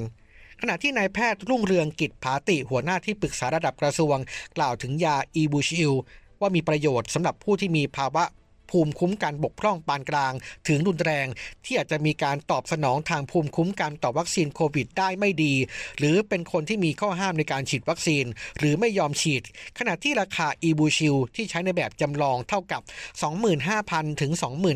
[0.61, 4.17] ขณะที่นายแพทย์รุ่งเรืองกิจผาติหัวหน้าที่ปรึกษาระดับกระทรวง
[4.57, 5.93] กล่าวถึงยาอีบูชิล
[6.41, 8.23] ว่ามีประโยชน์สำหรับผู้ที่มีภาวะ
[8.71, 10.33] ภูมิคุ้มกันบกพร่องปานกลาง
[10.67, 11.27] ถึงรุนแรง
[11.65, 15.53] ที่อาจจะมีการตอบสนองทางภูมิคุ้มกันต่อวัคซีนโควิดได้ไม่ดี
[15.97, 18.25] หรือเป็นคนที่มีข้อห้ามในการฉีดวัคซีน
[18.59, 19.43] หรือไม่ยอมฉีด
[19.77, 22.81] ขณะที่ราคาอีบูชิลที่ใช้ในแบบจำลองเท่ากับ
[23.51, 24.31] 25,000 ถึง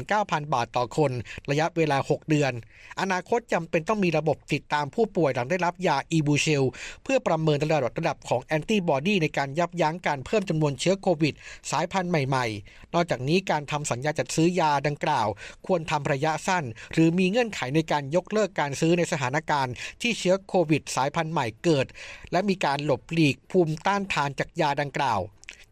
[0.05, 1.11] 29,000 บาทต่อคน
[1.49, 2.53] ระยะเวลา 6 เดือน
[3.01, 6.63] อนาคตจำเป็นต้องมีระบบติดตามผู้ป่วยหลังได้รับยาอีบูชิล
[7.03, 11.33] เพื่อประเมินระดับระดับของแอนติบอดีในการยับยั้งการเพิ่มจำนวนเชื้อโควิด
[11.71, 15.27] สายพันธุ์ใหม่ ๆ นอกจากนี้การทำสัญญาจัดซื้อยาดังกล่าว
[15.67, 16.63] ควรทำระยะสั้น
[16.93, 21.87] หรือมีเงื่อนไขในการยกเลิกการซื้อในสถานการณ์ที่เชื้อโควิด สายพันธุ์ใหม่เกิด
[22.31, 25.19] และมีการหลบหลีกภูมิต้านทานจากยาดังกล่าว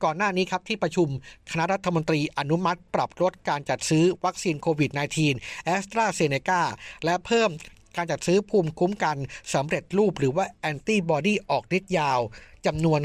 [0.04, 1.08] ก่อนหน้านี้ครับที่ประชุม
[1.52, 4.92] คณะรัฐมนตรีอนุมัติปรับลดการจัดซื้อวัคซีนโควิด
[5.28, 6.62] -19 แอสตราเซเนกา
[7.06, 7.50] และเพิ่ม
[7.98, 9.18] การจัดซื้อภูมิคุ้มกัน
[9.54, 12.20] สำเร็จรูปหรือว่าแอนติบอดีออกฤทธิ์ยาว
[12.66, 13.00] จำนวน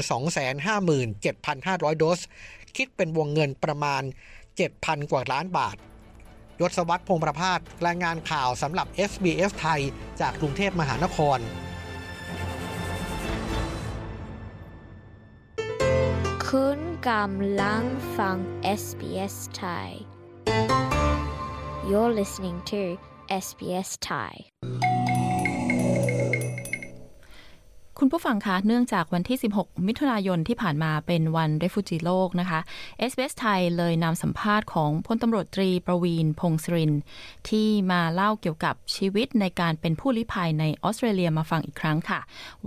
[0.77, 2.19] 257,500 โดส
[2.75, 4.03] คิดเป็นวงเงินประมาณ
[4.57, 5.77] 7,000 กว่าล้านบาท
[6.59, 9.81] ยศวัตรพงประพาสรายงานข่าวสำหรับ SBS ไทย
[10.19, 11.39] จากกรุงเทพมหานคร
[16.47, 17.83] คุณกำลัง
[18.17, 18.37] ฟัง
[18.79, 19.89] SBS Thai
[21.89, 22.81] You're listening to
[23.45, 24.33] SBS Thai
[28.05, 32.59] คุณผู้ฟังคะเนื่องจากวันที่ 16 มิถุนายนที่ผ่านมาเป็นวันเรฟูจีโลกนะคะ
[33.11, 36.91] s อ s ไทยเลยนำสัมภาษณ์ของพลตำรวจตรีประวีนพงศริน
[37.49, 42.19] ที่มาเล่าเกี่ยวกับชีวิตในการเป็นผู้ลี้ภัยในออสเตรเลียมาฟังอีกครั้งค่ะ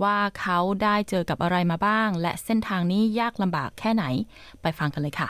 [0.03, 4.05] ว่าเขาได้เจอกับอะไรมาบ้าง และเส้นทางนี้ยากลำบากแค่ไหน
[4.61, 5.29] ไปฟังกันเลยค่ะ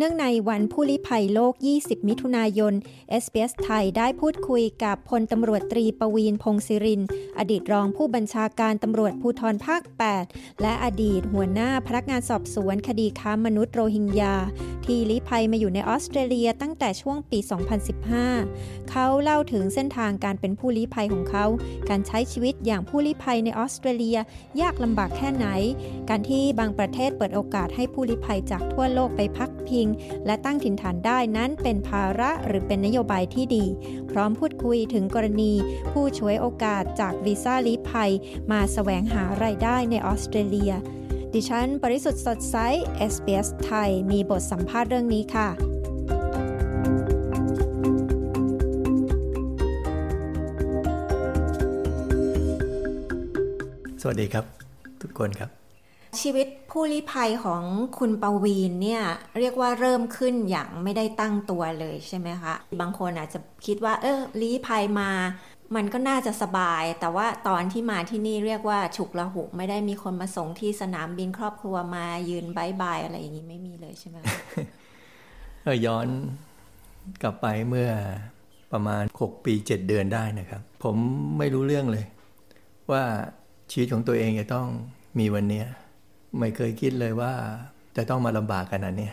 [0.00, 2.74] เนื่องในวันผู้ลี้ภัยโลก 20 มิถุนายน
[3.22, 7.02] SBS ไทยได้พูดคุยกับพลตำรวจตรีประวีนพงศิริน
[7.38, 9.82] อดีตรองผู้บัญชาการตำรวจภูธรภาค
[10.22, 14.34] 8 และอดีตหัวหน้าพนักงานสอบสวนคดีค้ามนุษย์โรฮิงญา
[14.84, 17.38] ที่ลี้ภัยมาอยู่ในออสเตรเลียตั้งแต่ช่วงปี
[18.14, 21.46] 2015 เขาเล่าถึงเส้นทางการเป็นผู้ลี้ภัยของเขา
[21.88, 24.18] การใช้ชีวิตอย่างผู้ลี้ภัยในออสเตรเลีย
[24.60, 25.46] ยากลำบากแค่ไหน
[26.08, 29.87] การที่บางประเทศเปิดโอกาสให้ผู้ลี้ภัยจากทั่วโลกไปพักพิง
[30.26, 33.64] และตั้งถิ่นฐานได้นั้นเป็นภาระหรือเป็นนโยบายที่ดี
[34.10, 35.52] พร้อมพูดคุยถึงกรณี
[35.92, 38.12] ผู้ช่วยโอกาสจากวีซ่าลี้ภัย
[38.50, 40.72] มาแสวงหารายได้ในออสเตรเลีย
[41.34, 42.56] ดิฉันบริสุทธ์สดใส
[43.12, 45.48] SBS ไทย มีบทสัมภาษณ์เรื่องนี้ค่ะ
[54.02, 54.44] สวัสดีครับ
[55.02, 55.67] ทุกคนครับ
[56.20, 57.62] ชีวิตผู้ลี้ภัยของ
[57.98, 59.02] คุณปวีนเนี่ย
[59.38, 65.10] เรียกว่าเริ่มขึ้นอย่างไม่ได้ตั้งตัวเลยใช่ไหมคะ บางคนอาจจะคิดว่า เออลี้ภัยมา
[65.76, 74.16] มันก็น่าจะสบาย แต่ว่าตอนที่มาที่นี่เรียกว่าฉุกละหุกไม่ได้มีคนมาส่งที่สนามบินครอบครัวมายืนบายบายอะไรอย่างนี้ไม่มีเลยใช่ไหม
[75.64, 76.06] ก็ย้อน
[77.22, 77.90] กลับไปเมื่อ
[78.72, 80.96] ประมาณ 6 ปี 7 เดือนได้นะครับ ผม
[81.38, 82.04] ไม่รู้เรื่องเลย
[82.90, 83.02] ว่า
[83.70, 84.66] ชีวิตของตัวเองจะต้อง
[85.18, 85.62] มีวันนี้
[86.38, 87.32] ไม่เคยคิดเลยว่า
[87.96, 89.08] จะต้องมาลำบากขนาดนี้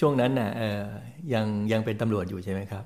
[0.00, 0.50] ช่วงนั้นน่ะ
[1.34, 2.84] ยังยังเป็นตำรวจอยู่ใช่ไหมครับ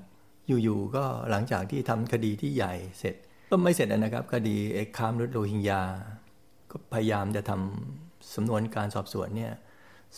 [0.49, 3.15] อยู่ๆก็หลังจากที่ทำคดีที่ใหญ่เสร็จ
[3.51, 5.83] ก็ไม่เสร็จนะครับ คดีเอกคามรถโรฮิงญา
[6.71, 9.53] ก็พยายามจะทำสำนวนการสอบสวนเนี่ย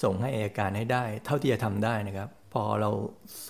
[0.02, 2.90] ส่งให้อายการให้ได้ เท่าที่จะทำได้นะครับ พอเรา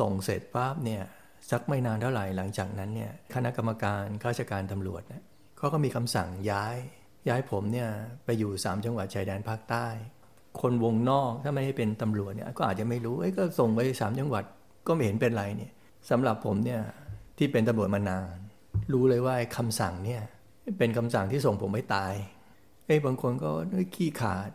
[0.00, 1.02] ส่งเสร็จปั๊บเนี่ย
[1.50, 5.22] สักไม่นานเท่าไหร่หลังจากนั้นเนี่ยคณะกรรมการข้าราชการตำรวจเนี่ย
[5.58, 6.76] เขาก็มีคำสั่งย้าย
[7.28, 7.88] ย้ายผมเนี่ย
[8.24, 9.86] ไปอยู่3จังหวัดชายแดนภาคใต้
[10.60, 14.44] คนวงนอกถ้าไม่ได้เป็นตำรวจเนี่ยก็อาจจะไม่รู้เอ้ก็ส่งไปสามจังหวัด
[14.86, 15.72] ก็ไม่เห็นเป็นไรเนี่ย
[16.10, 16.80] สำหรับผมเนี่ย
[17.38, 18.36] ที่เป็นตำรวจมานาน
[18.92, 20.22] รู้เลยว่าคำสั่งเนี่ย
[20.78, 22.12] เป็นคำสั่งที่ส่งผมไม่ตาย
[22.86, 23.50] ไอ้บางคนก็
[23.94, 24.50] ขี้ขาด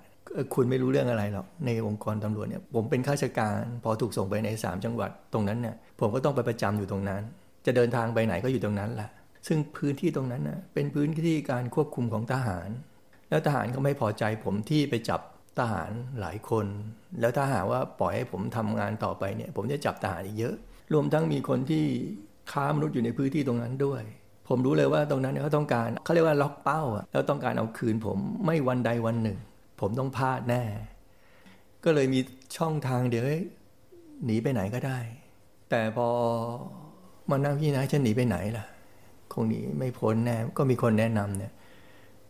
[0.56, 7.22] คุณไม่รู้เรื่องอะไรหรอกในองค์กรตำรวจเนี่ยผมเป็นข้าราชการพอถูกส่งไปในสามจังหวัดตรงนั้นเนี่ยผมก็ต้องไปประจำอยู่ตรงนั้น
[7.66, 9.10] จะเดินทางไปไหนก็อยู่ตรงนั้นแหละ
[9.48, 12.70] ซึ่งพื้นที่ตรงนั้นนะเป็นพื้นที่การควบคุมของทหาร
[13.30, 15.22] แล้วทหารก็ไม่พอใจผมที่ไปจับ
[15.60, 16.66] ทหารหลายคน
[17.20, 20.56] แล้วถ้าหากว่าปล่อยให้ผมทำงานต่อไปเนี่ย ผมจะจับทหารอีกเยอะ
[20.94, 21.86] รวมทั้งมีคนที่
[22.52, 24.02] ค้ามนุษย์อยู่ในพื้นที่ตรงนั้นด้วย
[24.48, 29.38] ผมรู้เลยว่าตรงนั้นเขาต้องการเขาเรียกว่าล็อกเป้าอะแล้วต้องการเอาคืนผมไม่วันใดวันหนึ่ง
[29.82, 30.64] ผมต้องพลาดแน่
[31.84, 32.20] ก็เลยมี
[32.58, 33.26] ช่องทางเดี๋ยว
[34.26, 35.00] หนีไปไหนก็ได้
[35.70, 36.08] แต่พอ
[37.30, 38.66] มานั่งพี่นะฉันหนีไปไหนล่ะ
[39.34, 41.54] คงหนีไม่พ้นแน่ก็มีคนแนะนำเนี่ย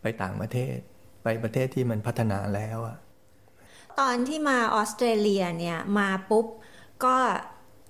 [0.02, 0.76] ไปต่างประเทศ
[1.22, 2.96] ไปประเทศที่มันพัฒนาแล้วอะ
[4.00, 6.46] ตอนที่มาออสเตรเลียเนี่ยมาปุ๊บ
[7.04, 7.16] ก็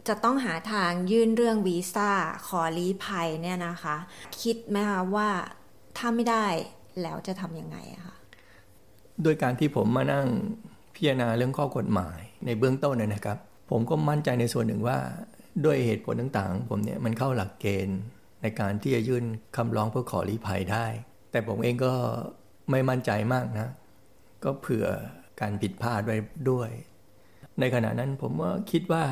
[0.09, 2.11] จะต้องหาทางยื่นเรื่องวีซ่า
[2.47, 3.97] ขอลี้ภัยเนี่ยนะคะ
[4.43, 5.29] คิดไหมคะว่า
[5.99, 6.47] ถ้าไม่ได้
[7.03, 8.17] แล้วจะทำยังไงอะคะ
[9.23, 10.27] โดยการที่ผมมานั่ง
[10.95, 13.39] พิจารณาเรื่องข้อกฎหมายในเบื้องต้นเนี่ยนะครับ
[13.71, 14.99] ผมก็มั่นใจในส่วนหนึ่งว่า
[15.65, 18.01] ด้วยเหตุผลต่างๆของผมเนี่ยมันเข้าหลักเกณฑ์
[18.43, 19.25] ในการที่จะยื่น
[19.57, 20.87] คำร้องเพื่อขอลี้ภัยได้
[21.31, 21.93] แต่ผมเองก็
[22.71, 23.69] ไม่มั่นใจมากนะ
[24.45, 24.87] ก็เผื่อ
[25.41, 26.17] การผิดพลาดไว้
[26.51, 26.71] ด้วย
[27.61, 29.05] ในขณะนั้นผมว่าคิดว่า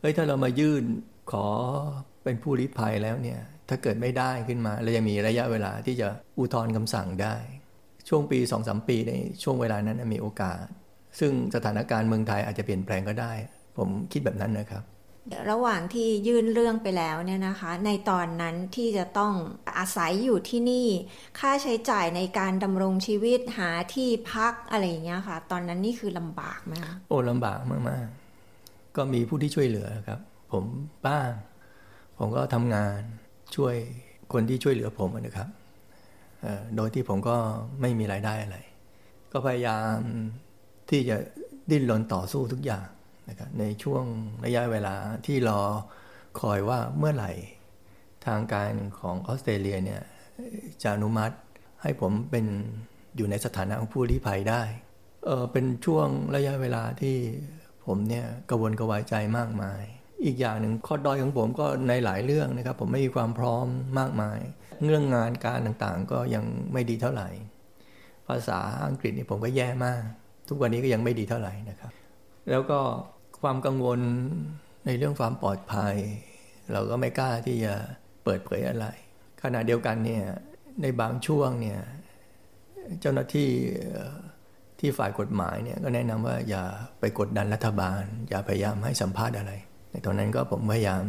[0.00, 0.84] เอ้ยถ้าเรามายื่น
[1.32, 1.46] ขอ
[2.24, 7.36] เป็นผู้ลี้ภัยแล้วเนี่ย ถ้าเกิดไม่ได้ขึ้นมาเรายังมีระยะเวลาที่จะอุทธรณ์คำสั่งได้
[8.08, 10.62] ช่วงปี2องสมปีในช่วงเวลานั้นมีโอกาส
[11.18, 13.32] ซึ่งสถานการณ์เมืองไทยอาจจะเปลี่ยนแปลงก็ได้
[13.78, 14.82] ผมคิดแบบนั้นนะครับ
[15.50, 19.32] ระหว่างที่ยื่นเรื่องไปแล้วเนี่ยนะคะ ในตอนนั้นที่จะต้อง
[19.78, 20.86] อาศัยอยู่ที่นี่
[21.38, 30.20] ค่าใช้จ่ายในการดำรงชีวิตหาที่พักอะไรอย่างเงี้ยค่ะ ตอนนั้นนี่คือลำบากไหมคะโอ้ลำบากมากๆ ก็มีผู้ที่ช่วยเหลือครับ
[30.52, 30.64] ผม
[31.06, 31.30] บ้าง
[32.18, 32.98] ผมก็ทำงาน
[33.56, 33.74] ช่วย
[34.32, 35.48] คนที่ช่วยเหลือผมนะครับ
[36.76, 37.36] โดยที่ผมก็
[37.80, 38.58] ไม่มีรายได้อะไร
[39.32, 39.96] ก็พยายาม
[40.90, 41.16] ที่จะ
[41.70, 42.86] ดิ้นรนต่อสู้ทุกอย่าง
[43.30, 44.04] นะครับในช่วง
[44.44, 44.94] ระยะเวลา
[45.26, 45.62] ที่รอ
[46.40, 47.32] คอยว่าเมื่อไหร่
[48.26, 50.02] ทางการของออสเตรเลียเนี่ย
[50.82, 51.34] จะอนุมัติ
[51.82, 52.46] ให้ผมเป็น
[53.16, 54.62] อยู่ในสถานะของผู้ลี้ภัยได้
[55.24, 57.16] เออเป็นช่วงระยะเวลาที่
[57.86, 59.82] ผมเนี่ยกระวนกระวายใจมากมาย
[60.24, 63.66] อีกอย่างหนึ่งข้อด้อยของผมก็ในหลายเรื่องนะครับ ผมไม่มีความพร้อม
[63.98, 64.38] มากมาย
[64.86, 67.28] เรื่องงานการต่างๆ ก็ยังไม่ดีเท่าไหร่
[68.28, 70.02] ภาษาอังกฤษนี่ผมก็แย่มาก
[70.48, 71.92] ทุกวันนี้ก็ยังไม่ดีเท่าไหร่นะครับ
[72.50, 72.80] แล้วก็
[73.42, 74.00] ความกังวล
[74.86, 75.94] ในเรื่องความปลอดภัย
[76.72, 77.74] เราก็ไม่กล้าที่จะ
[78.24, 78.86] เปิดเผยอะไร
[79.42, 80.24] ขณะเดียวกันเนี่ย
[80.82, 81.80] ในบางช่วงเนี่ย
[83.00, 83.50] เจ้าหน้าที่
[84.80, 86.64] ที่ฝ่ายกฎหมายเนี่ยก็แนะนำว่าอย่า
[87.00, 89.52] ไปกดดันรัฐบาล อย่าพยายามให้สัมภาษณ์อะไร
[89.90, 91.02] ในตอนนั้นก็ผมพยายาม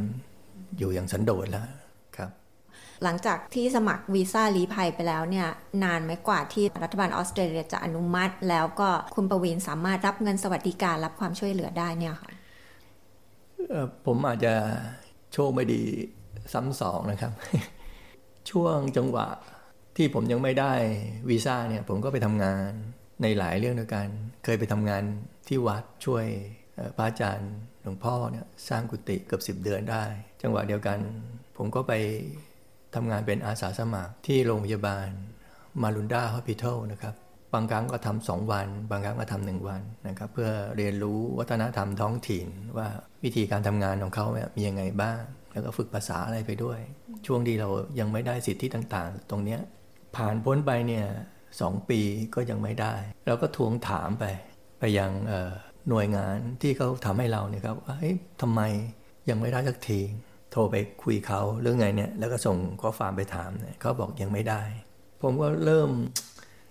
[0.78, 1.66] อยู่อย่างสันโดษแล้ว
[3.04, 5.48] หลังจากที่สมัครวีซ่าลี้ภัยไปแล้วเนี่ย
[5.84, 12.32] นานไหมกว่าที่รัฐบาลออสเตรเลียจะอนุมัติ แล้วก็คุณประวินสามารถรับเงินสวัสดิการรับความช่วยเหลือได้เนี่ยค่ะ
[14.06, 14.54] ผมอาจจะ
[15.34, 15.82] โชคไม่ดี
[16.54, 17.32] ซ้ำสองนะครับ
[18.50, 19.28] ช่วงจังหวะ
[19.98, 20.74] ที่ผมยังไม่ได้
[21.30, 22.70] วีซ่าเนี่ย ผมก็ไปทำงาน
[23.22, 24.08] ในหลายเรื่องด้วยกัน
[24.44, 25.04] เคยไปทำงาน
[25.48, 26.26] ที่วัดช่วย
[26.96, 27.52] พระอาจารย์
[27.84, 30.04] หลวงพ่อเนี่ยสร้างกุฏิเกือบ10เดือนได้
[30.42, 31.00] จังหวะเดียวกัน
[31.58, 31.94] ผมก็ไป
[32.96, 35.08] ทำงานเป็นอาสาสมัครที่โรงพยาบาล
[35.82, 37.16] มารุนดาฮอสพิทอลนะครับ
[37.54, 42.88] บางครั้งก็ทำสองวัน บางครั้งก็ทำหนึ่งวันนะครับ เพื่อเรียนรู้วัฒนธรรมท้องถิ่น ว่า
[43.24, 45.22] วิธีการทำงานของเขาเนี่ยมียังไงบ้าง
[45.54, 46.80] แล้วก็ฝึกภาษาอะไรไปด้วย
[47.26, 49.60] ช่วงที่เรายังไม่ได้สิทธิต่างๆ ตรงเนี้ย
[50.16, 51.06] ผ่านพ้นไปเนี่ย
[51.62, 52.02] สองปี
[52.36, 52.94] ก็ยังไม่ได้
[53.28, 54.26] เราก็ทวงถามไป
[54.80, 55.12] ไปยัง
[55.90, 58.62] หน่วยงานที่เขาทำให้เราเนี่ยครับว่าเฮ้ยทำไม
[59.30, 60.02] ยังไม่ได้สักที
[60.52, 64.62] โทรไปคุยเขาเรื่องไงเนี่ยแล้วก็ส่งข้อความไปถามเนี่ยเขาบอกยังไม่ได้
[65.22, 65.90] ผมก็เริ่ม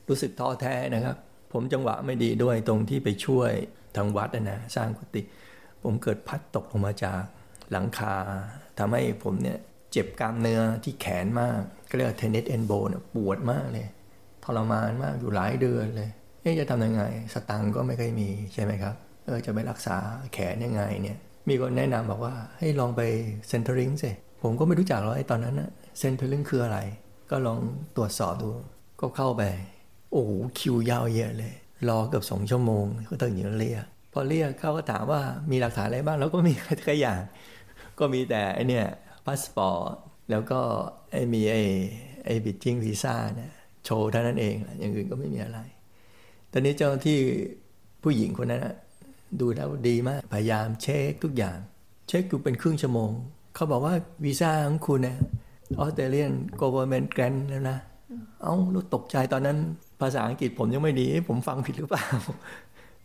[0.09, 1.17] รู้สึกท้อแท้นะครับ
[1.53, 3.51] ผมจังหวะไม่ดีด้วยตรงที่ไปช่วย
[3.97, 5.23] ทางวัดนะนะสร้างกุฏิ
[5.83, 7.23] ผมเกิดพลัดตกลงมาจาก
[7.71, 8.15] หลังคา
[8.79, 9.59] ทำให้ผมเนี่ย
[9.93, 13.87] เจ็บกล้ามเนื้อที่แขนมากก็เรียก tennis elbow เนี่ยปวดมากเลย
[14.45, 16.11] ทรมานมากอยู่หลายเดือนเลย
[16.43, 19.97] เอ๊ะจะทำยังไง สตังก็ไม่เคยมีใช่ไหมครับเออจะไปรักษา
[20.35, 21.19] แขนยังไงเนี่ย
[21.51, 23.03] มีคนแนะนำบอกว่าให้ลองไป
[23.49, 24.11] Centrelink สิ
[24.43, 26.79] ผมก็ไม่รู้จักหรอกไอ้ตอนนั้นนะ Centrelink คืออะไร
[27.31, 27.61] ก็ลอง
[27.97, 28.51] ตรวจสอบดู
[29.01, 29.43] ก็เข้าไป
[30.13, 31.55] โอ้โหคิวยาวเยอะเลย
[31.89, 36.53] รอเกือบสองชั่วโมงก็ต้องรอเรียกพอเรียกเขาก็ถามว่ามีหลักฐานอะไรบ้างแล้วก็มี
[36.85, 37.21] แค่อย่าง
[37.99, 38.87] ก็มีแต่ไอเนี่ย
[39.25, 39.95] พาสปอร์ต
[40.31, 40.61] แล้วก็
[41.13, 41.57] ไอมีไอ
[42.25, 43.53] ไอ bridging visa เนี่ย
[43.85, 45.59] โชว์เท่านั้นเองอย่างอื่นก็ไม่มีอะไร
[46.53, 47.19] ตอนนี้เจ้าหน้าที่
[48.03, 48.75] ผู้หญิงคนนั้นนะ
[49.41, 51.59] ดูแล้วดีมาก พยายามเช็คทุกอย่าง
[52.09, 53.11] เช็คอยู่เป็นครึ่งชั่วโมง
[53.55, 55.17] เขาบอกว่าวีซ่าของคุณเนี่ย
[55.79, 57.79] ออสเตรเลียน government grant แล้วนะ
[58.43, 59.59] เอ้ารู้ตกใจตอนนั้น
[60.01, 62.05] ภาษาอังกฤษผมยังไม่ดี ผมฟังผิดหรือเปล่า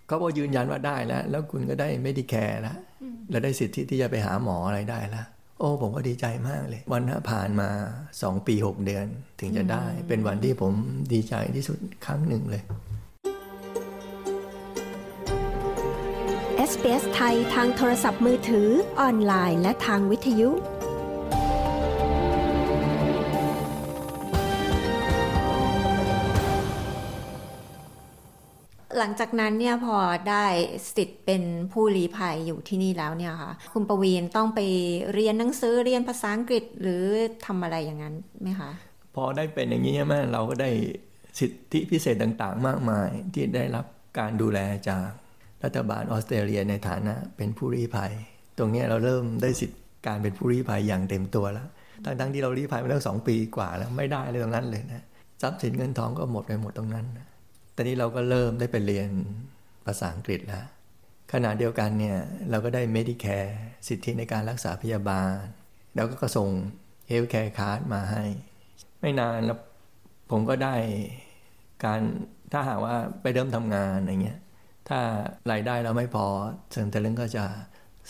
[0.07, 2.77] เขาก็ยืนยันว่าได้แล้ว แล้วคุณก็ได้ไม่ได้แคร์แล้ว
[3.29, 5.25] แล้วได้สิทธิที่จะไปหาหมออะไรได้แล้ว
[5.59, 7.69] โอ้ผมก็ดีใจมากเลย วันนั้นผ่านมา
[8.21, 9.05] สองปีหกเดือน
[9.39, 10.73] ถึงจะได้ เป็นวันที่ผม
[11.13, 12.63] ดีใจที่สุดครั้งหนึ่งเลย
[16.59, 20.49] SBS ไทยทางโทรศัพท์มือถือ ออนไลน์ และทางวิทยุ
[28.97, 29.97] หลังจากนั้นเนี่ยพอ
[30.29, 30.45] ได้
[30.95, 34.59] สิทธิ์เป็นผู้ลี้ภัยอยู่ที่นี่แล้วเนี่ยค่ะ คุณประวีนต้องไป
[35.13, 37.03] เรียนหนังสือเรียนภาษาอังกฤษหรือ
[37.45, 38.71] ทำอะไรอย่างนั้นไหมคะ
[39.15, 40.69] พอได้เป็นอย่างนี้ใช่ไหมเราก็ได้
[41.39, 43.85] สิทธิพิเศษต่างๆ มากมายที่ได้รับ
[44.19, 45.07] การดูแลจาก
[45.63, 48.11] รัฐบาลออสเตรเลียในฐานะเป็นผู้ลี้ภัย
[48.57, 49.77] ตรงนี้เราเริ่มได้สิทธิ
[50.07, 51.67] การเป็นผู้ลี้ภัยอย่างเต็มตัวแล้ว
[52.05, 55.05] ทั้งๆที่เราลี้ภัยมาตั้งสองปีกว่าแล้วไม่ได้เลยตรงนั้นเลยนะ
[55.41, 57.27] ทรัพย์สินเงินทองก็หมดไปหมดตรงนั้นนะ
[57.75, 59.09] ต่นี้เราก็เริ่มได้ไปเรียน
[59.85, 60.65] ภาษาอังกฤษแล้ว
[61.33, 62.17] ขณะเดียวกันเนี่ย
[62.49, 63.51] เราก็ได้ Medicare
[63.87, 65.35] สิทธิในการรักษาพยาบาล
[65.95, 66.49] แล้วก็กระส่ง
[67.09, 68.23] Healthcare Card มาให้
[69.01, 69.59] ไม่นานแล้ว
[70.31, 70.75] ผมก็ได้
[71.85, 71.99] การ
[72.51, 74.39] ถ้าหากว่าไปเริ่มทำงานอย่างเงี้ย
[74.89, 74.99] ถ้า
[75.51, 76.25] รายได้เราไม่พอ
[76.71, 77.45] เซิงเทเลนก็จะ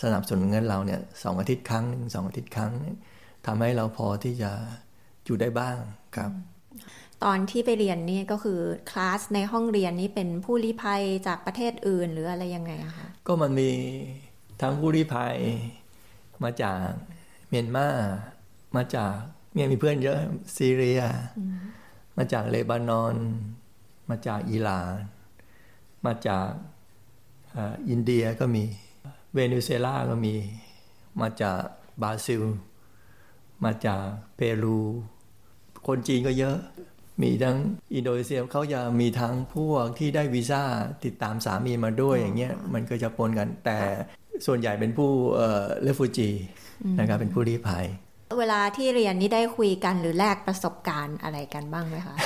[0.02, 2.72] สนับสนุนเงินเราเนี่ยสองอาทิตย์ครั้งหนึ่งสองอาทิตย์ครั้ง
[3.46, 4.50] ทำให้เราพอที่จะ
[5.24, 5.76] อยู่ได้บ้าง
[6.16, 6.30] ครับ
[7.24, 8.60] ตอนที่ไปเรียนนี่ก็คือ
[8.90, 13.70] คลาสในห้องเรียนนี่เป็นผู้ลี้ภัยจากประเทศอื่นหรืออะไรยังไงอะคะก็มันมี
[14.60, 15.36] ทั้งผู้ลี้ภัย
[16.44, 16.80] มาจาก
[17.48, 17.88] เมียนมา
[18.76, 19.14] มาจาก
[19.54, 20.18] เนี่ยมีเพื่อนเยอะ
[20.56, 21.00] ซีเรีย
[22.18, 23.14] มาจากเลบานอน
[24.10, 25.15] มาจากอิหร่าน
[26.04, 26.48] มาจาก
[27.88, 28.64] อินเดียก็มี
[29.34, 30.34] เวเนซุเอลาก็มี
[31.20, 31.60] มาจาก
[32.02, 32.42] บราซิล
[33.64, 34.04] มาจาก
[34.36, 34.80] เปรู
[35.86, 36.56] คนจีนก็เยอะ
[37.22, 37.56] มีทั้ง
[37.94, 40.62] อินโดนีเซียเขาจะมีทั้งพวกที่ได้วีซ่า
[41.04, 43.78] ติดตามสามีมาด้วยอย่างเงี้ยมันก็จะปนกัน แต่
[44.46, 46.28] ส่วนใหญ่เป็นผู้เอ่อเลฟูจี
[46.98, 47.86] นะครับเป็นผู้ลี้ภัย
[48.38, 52.16] เวลาที่เรียนนี่ได้คุยกันหรือแลกประสบการณ์อะไรกันบ้างไหมคะ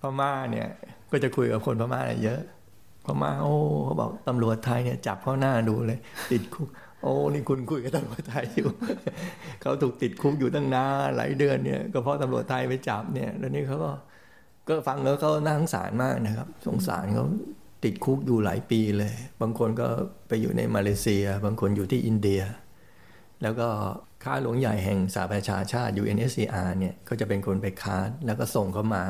[0.00, 0.68] พม่าเนี่ย
[1.10, 2.40] ก็จะคุยกับคนพม่าเยอะ
[3.04, 3.54] พม่าโอ้
[3.84, 5.98] เขาบอกตำรวจไทยเนี่ยจับเข้าหน้าดูเลย
[6.32, 6.68] ติดคุก
[7.02, 8.68] โอ้นี่คุณคุยกับตำรวจไทยอยู่
[9.62, 13.92] เขาถูกติดคุกอยู่ตั้งนานหลายเดือนเนี่ยก็เพราะตำรวจไทยไปจับเนี่ยแล้วนี่เขาก็
[14.68, 17.26] ก็ฟังแล้วเขาน่าสงสารมากนะครับ สงสารเขา
[17.84, 19.86] ติดคุกอยู่หลายปีเลย บางคนก็
[20.28, 22.42] ไปอยู่ในมาเลเซีย บางคนอยู่ที่อินเดีย
[23.42, 23.68] แล้วก็
[24.24, 29.04] ค้าหลวงใหญ่แห่งสหประชาชาติ UNSCR เนี่ยก็จะเป็นคนไปค้าแล้วก็ส่งเขามา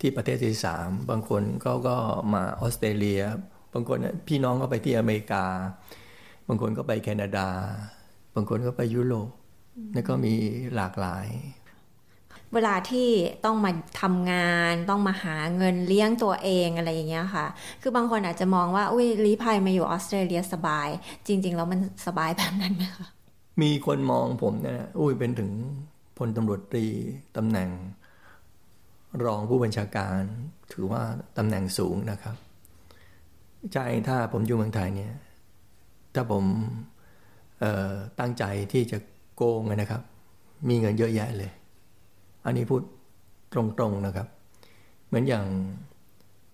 [0.00, 1.96] ที่ประเทศที่สามบางคนก็ก็
[2.34, 3.22] มาออสเตรเลีย
[3.74, 5.44] บางคนพี่น้องก็ไปที่อเมริกา
[6.48, 7.48] บางคนก็ไปแคนาดา
[8.34, 9.30] บางคนก็ไปยุโรป
[9.94, 10.34] แล้วก็มี
[10.74, 11.26] หลากหลาย
[12.54, 13.08] เวลาที่
[13.44, 13.70] ต้องมา
[14.00, 17.46] ทำงานต้องมาหาเงินเลี้ยงตัวเองอะไรอย่างเงี้ยค่ะ
[17.82, 20.88] คือบางคนอาจจะมองว่าอุ้ยลี้ภัยมาอยู่ออสเตรเลียสบาย
[21.26, 23.06] จริง ๆ แล้วมันสบายแบบนั้นไหมคะ
[23.62, 25.50] มีคนมองผมเนี่ยอุ้ยเป็นถึง
[26.18, 26.86] พลตำรวจตรี
[27.36, 27.68] ตำแหน่ง
[29.24, 30.20] รองผู้บัญชาการ
[30.72, 31.02] ถือว่า
[31.38, 32.36] ตำแหน่งสูงนะครับ
[33.72, 35.12] ใช่ถ้าผมอยู่เมืองไทยเนี่ย
[36.14, 36.44] ถ้าผม
[38.20, 38.98] ตั้งใจที่จะ
[39.36, 40.02] โกงนะครับ
[40.68, 41.52] มีเงินเยอะแยะเลย
[42.44, 42.82] อันนี้พูด
[43.52, 44.26] ตรงๆนะครับ
[45.06, 45.46] เหมือนอย่าง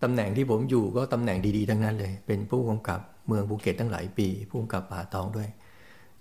[0.02, 5.48] ตำแหน่งที่ผมอยู่ก็ตำแหน่งดีๆ ทั้งนั้นเลย เป็นผู้กำกับเมืองภูเก็ตตั้งหลายปี ผู้กำกับป่าตองด้วย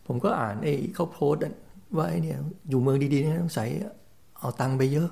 [0.05, 1.41] ผมก็อ่านไอ้เขาโพสต์
[1.97, 2.37] ว่าไอ้เนี่ย
[2.69, 3.65] อยู่เมืองดีๆเนี่ยต้องใส่
[4.39, 5.09] เอาตังค์ไปเยอะ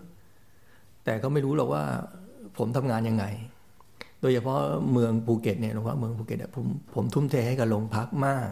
[1.06, 1.84] แต่ก็ไม่รู้หรอกว่า
[2.58, 3.26] ผมทำงานยังไง
[4.22, 4.60] โดยเฉพาะ
[4.92, 8.50] เมืองภูเก็ตเนี่ยหรือว่าเมืองภูเก็ตผมผมทุ่มเทให้กับโรงพักมาก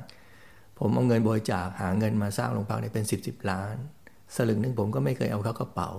[0.79, 3.75] ผมเอาเงินบริจาคหาเงินมาสร้างโรงพักเนี่ยเป็นสิบสิบล้าน
[4.35, 5.89] สลึงหนึ่งผมก็ไม่เคยเอาเข้ากระเป๋า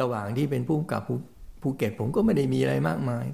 [0.00, 1.02] ระหว่างที่เป็นผู้กับ
[1.62, 3.26] ภูเก็ตผมก็ไม่ได้มีอะไรมากมาย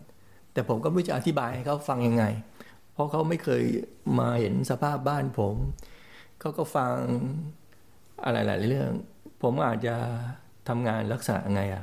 [0.52, 2.24] แต่ผมก็ไม่รู้จะอธิบายให้เขาฟังยังไง
[2.92, 3.62] เพราะเขาไม่เคย
[4.18, 5.56] มาเห็นสภาพบ้านผม
[6.40, 6.94] เขาก็ฟัง
[8.24, 8.90] อะไรหลายเรื่อง
[9.42, 9.96] ผมอาจจะ
[10.68, 11.82] ทำงานลักษณะไงอะ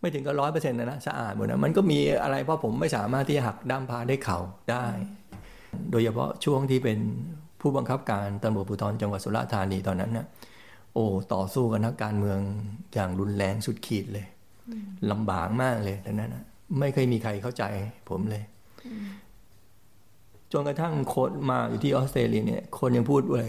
[0.00, 4.38] ไม่ถึงก็ร้อยเปอร์เซ็นต์นะนะสะอาดหมดนะมันก็มีอะไรเพราะผมไม่สามารถที่จะหักด้ามพาได้เข่า
[4.70, 4.84] ได้
[5.90, 6.98] โดยเฉพาะช่วงที่เป็น
[7.60, 10.26] ผู้บังคับการตำรวจภูธรจังหวัดสุราษฎร์ธานีตอนนั้นนะ
[10.94, 12.38] โอ้ต่อสู้กับนักการเมือง
[12.94, 14.26] อย่างรุนแรงสุดขีดเลย
[15.10, 16.44] ลำบากมากเลยตอนนั้นนะ
[16.78, 17.64] ไม่เคยมีใครเข้าใจ
[18.08, 18.42] ผมเลย
[20.52, 23.42] จนกระทั่งโคนมาอยู่ที่ออสเตรเลียเนี่ย คนยังพูดว่า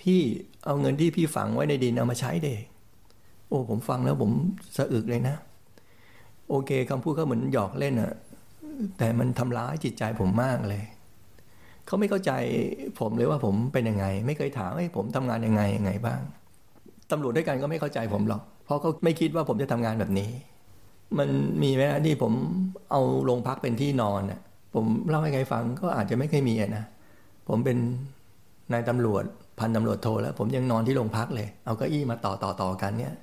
[0.00, 0.20] พี่
[0.64, 4.30] เอาเงินที่พี่ฝังไว้ในดินเอามาใช้เด็กโอ้ผมฟังแล้วผม
[4.76, 5.36] สะอึกเลยนะ
[6.48, 8.12] โอเคคำพูดเขาเหมือนหยอกเล่นอะ
[8.98, 10.82] แต่มันทำร้ายจิตใจผมมากเลย
[11.86, 12.32] เขาไม่เข้าใจ
[13.00, 16.20] ผมเลยว่าผมเป็นยังไง ไม่เคยถามให้ผมทำงานยังไงยังไงบ้าง
[17.10, 20.30] ตำรวจด้วยกันก็ไม่เข้าใจผมหรอก เพราะเขาไม่คิดว่าผมจะทำงานแบบนี้
[21.18, 21.28] มัน
[21.62, 22.32] มีไหมที่ผม
[22.90, 24.40] เอาโรงพักเป็นที่นอนอะ
[24.74, 26.84] ผมเล่าให้ใครฟังก็อาจจะไม่เคยมีนะ
[27.48, 27.78] ผมเป็น
[28.72, 29.24] นายตำรวจ
[29.60, 33.14] พันตำรวจโทแล้ว ผมยังนอนที่โรงพักเลย เอาเก้าอี้มาต่อต่อต่อกันเนี่ย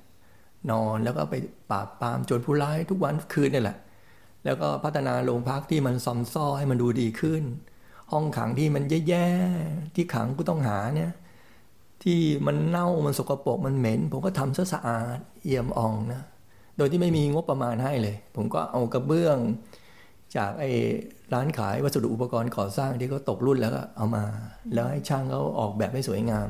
[0.70, 1.34] นอนแล้วก็ไป
[1.70, 3.78] ปราบปรามโจรผู้ร้ายทุกวันคืนนี่แหละ
[4.44, 7.42] แล้วก็พัฒนาโรงพักที่มันซอมซ้อให้มันดูดีขึ้น
[8.12, 11.12] ห้องขังที่มันแย่ๆที่ขังผู้ต้องหาเนี่ย
[12.02, 16.22] ที่มันเน่ามันสกปรกมันเหม็น ผมก็ทำซะสะอาดเอี่ยมอ่องนะ
[16.76, 19.38] โดยที่ไม่มีงบประมาณให้เลย ผมก็เอากระเบื้อง
[20.36, 20.70] จากไอ้
[21.32, 24.24] ร้านขายวัสดุอุปกรณ์ก่อสร้างที่เขาตกรุ่นแล้วก็เอามา
[24.74, 26.48] แล้วให้ช่างเขาออกแบบให้สวยงาม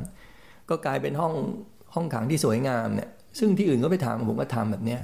[0.69, 1.35] ก็กลายเป็นห้อง
[1.95, 5.01] ห้องขังที่สวยงามเนี่ย ซึ่งที่อื่นก็ไปทำผมก็ทำแบบเนี้ย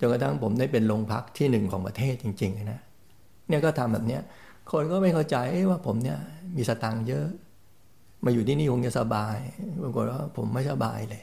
[0.00, 2.80] จนกระทั่งผมได้เป็นโรงพักที่หนึ่งของประเทศจริงๆนะ
[3.48, 4.22] เนี่ยก็ทำแบบเนี้ย
[4.72, 5.36] คนก็ไม่เข้าใจ
[5.70, 6.18] ว่าผมเนี่ย
[6.56, 7.26] มีสตังค์เยอะ
[8.24, 9.36] มาอยู่ที่นี่คงจะสบาย
[9.82, 11.22] ปรากฏว่าผมไม่สบายเลย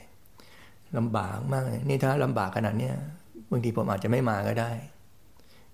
[0.98, 2.94] ลำบากมากเลยนี่ถ้าลำบากขนาดเนี้ย
[3.50, 4.70] บางทีผมอาจจะไม่มาก็ได้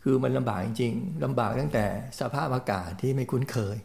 [0.03, 1.85] คือมันลำบากจริงๆลำบากตั้งแต่
[2.21, 3.77] สภาพอากาศที่ไม่คุ้นเคย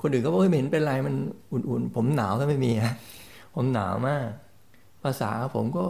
[0.00, 1.14] คนอื่นก็บอกไม่เห็นเป็นไรมัน
[1.52, 2.94] อุ่นๆ ผมหนาวก็ไม่มีฮะ
[3.54, 4.26] ผมหนาวมาก
[5.04, 5.86] ภาษาผมก็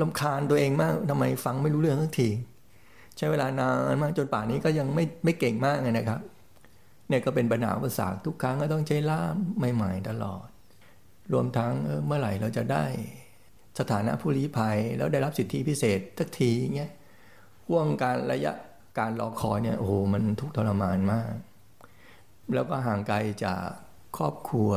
[0.00, 2.28] ลำคาญตัวเองมากทำไมฟังไม่รู้เรื่องสักที
[3.16, 6.20] ใช้เวลานานมากจนป่านนี้ก็ยังไม่ไม่เก่งมากเลยนะครับ
[7.08, 9.36] เนี่ยก็เป็นปัญหาภาษาทุกครั้งก็ต้องใช้ล่าม
[9.74, 10.46] ใหม่ๆตลอด
[11.32, 11.72] รวมทั้ง
[12.06, 12.84] เมื่อไหร่เราจะได้
[13.78, 16.92] สถานะผู้ลี้ภัยแล้วได้รับสิทธิพิเศษทักทีเงี้ย
[17.68, 18.52] ห่วงการระยะ
[18.98, 21.32] การรอคอยเนี่ยโอ้โหมันทุกทรมานมาก
[22.54, 23.62] แล้วก็ห่างไกลจาก
[24.16, 24.70] ครอบครัว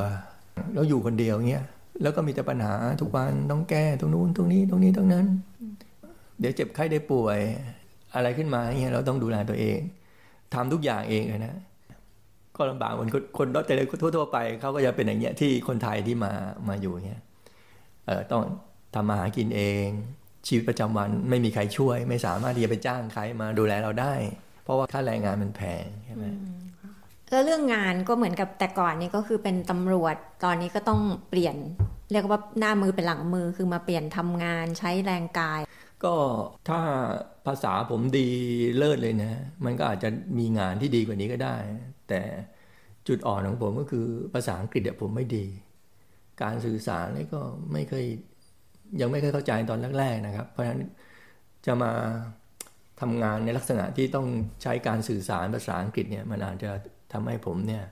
[0.73, 1.65] แล้วอยู่คนเดียวเงี้ย
[2.01, 5.25] แล้วก็มีแต่ปัญหาทุกวันต้องแก้ตรงนู้นตรงนี้ตรงนี้ตรงนั้น
[6.39, 7.39] เดี๋ยวเจ็บไข้ได้ป่วย
[8.15, 9.79] อะไรขึ้นมาเงี้ยเราต้องดูแลตัวเอง
[10.53, 11.55] ทำทุกอย่างเองเลยนะ
[12.55, 16.31] ก็ลำบากเหมือนคนรถแต่ทั่วๆไปเขาก็จะเป็นอย่างเงี้ยที่คนไทยที่มา
[16.69, 17.21] มาอยู่เงี้ย
[18.05, 18.43] เออต้อง
[18.95, 19.85] ทำมาหากินเอง
[20.47, 24.13] ชีวิตประจำวันไม่มีใครช่วย ไม่สามารถที่จะไปจ้างใครมาดูแลเราได้
[24.63, 26.25] เพราะว่าค่าแรงงานมันแพงใช่ไหม
[27.32, 30.15] แล้วเรื่องงานก็เหมือนกับแต่ก่อนนี้ก็คือเป็นตำรวจ
[30.45, 31.55] ตอนนี้ก็ต้องเปลี่ยน
[32.11, 35.61] เรียกว่าหน้ามือเป็นหลังมือคือมาเปลี่ยนทำงานใช้แรงกาย
[36.03, 36.15] ก็
[36.69, 36.79] ถ้า
[37.45, 38.29] ภาษาผมดี
[38.77, 39.32] เลิศเลยนะ
[39.65, 40.09] มันก็อาจจะ
[40.39, 41.55] มีงานที่ดีกว่านี้ก็ได้
[42.09, 42.21] แต่
[43.07, 45.45] จุดอ่อนของผมก็คือภาษาอังกฤษผมไม่ดี
[46.41, 47.41] การสื่อสารนี่ก็
[47.73, 48.05] ไม่เคย
[49.01, 50.82] ยังไม่เคยเข้าใจตอนแรกๆนะครับ เพราะฉะนั้น
[51.65, 51.91] จะมา
[53.01, 54.27] ทำงานในลักษณะที่ต้อง
[54.61, 56.71] ใช้การสื่อสารภาษาอังกฤษเนี่ยมันอาจจะ
[57.14, 57.84] ทำให้ผมเนี่ย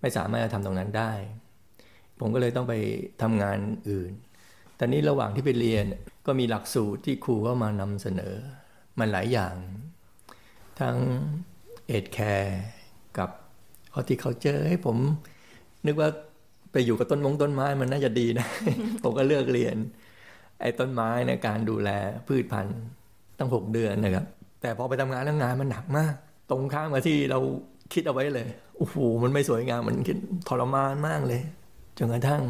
[0.00, 1.12] ไม่สามารถจะทำตรงนั้นได้
[2.20, 2.74] ผมก็เลยต้องไป
[3.22, 3.58] ทำงาน
[3.90, 4.12] อื่น
[4.78, 5.84] ตอนนี้ระหว่างที่ไปเรียน
[6.26, 8.34] ก็มีหลักสูตรที่ครูก็มานำเสนอ
[8.98, 9.54] มันหลายอย่าง
[10.80, 10.96] ทั้ง
[11.88, 12.60] เอ็ดแคร์
[13.18, 13.30] กับ
[13.94, 14.96] ฮอติเคาเจอให้ผม
[15.86, 16.08] นึกว่า
[16.72, 18.46] ไปอยู่กับต้นมงต้นไม้มันน่าจะดีนะ
[19.02, 19.76] ผมก็เลือกเรียน
[20.60, 21.90] ไอ้ต้นไม้ในการดูแล
[22.26, 22.80] พืชพันธุ์
[23.38, 24.26] ตั้งหกเดือนนะครับ
[24.60, 26.14] แต่พอไปทำงานแล้วงานมันหนักมาก
[26.50, 27.38] ตรงข้ามกับที่เรา
[27.92, 30.16] คิดเอาไว้เลยโอ้โหมันไม่สวยงามมันคิด
[30.48, 31.42] ทรมานมากเลย
[31.98, 32.42] จนกระทั่ง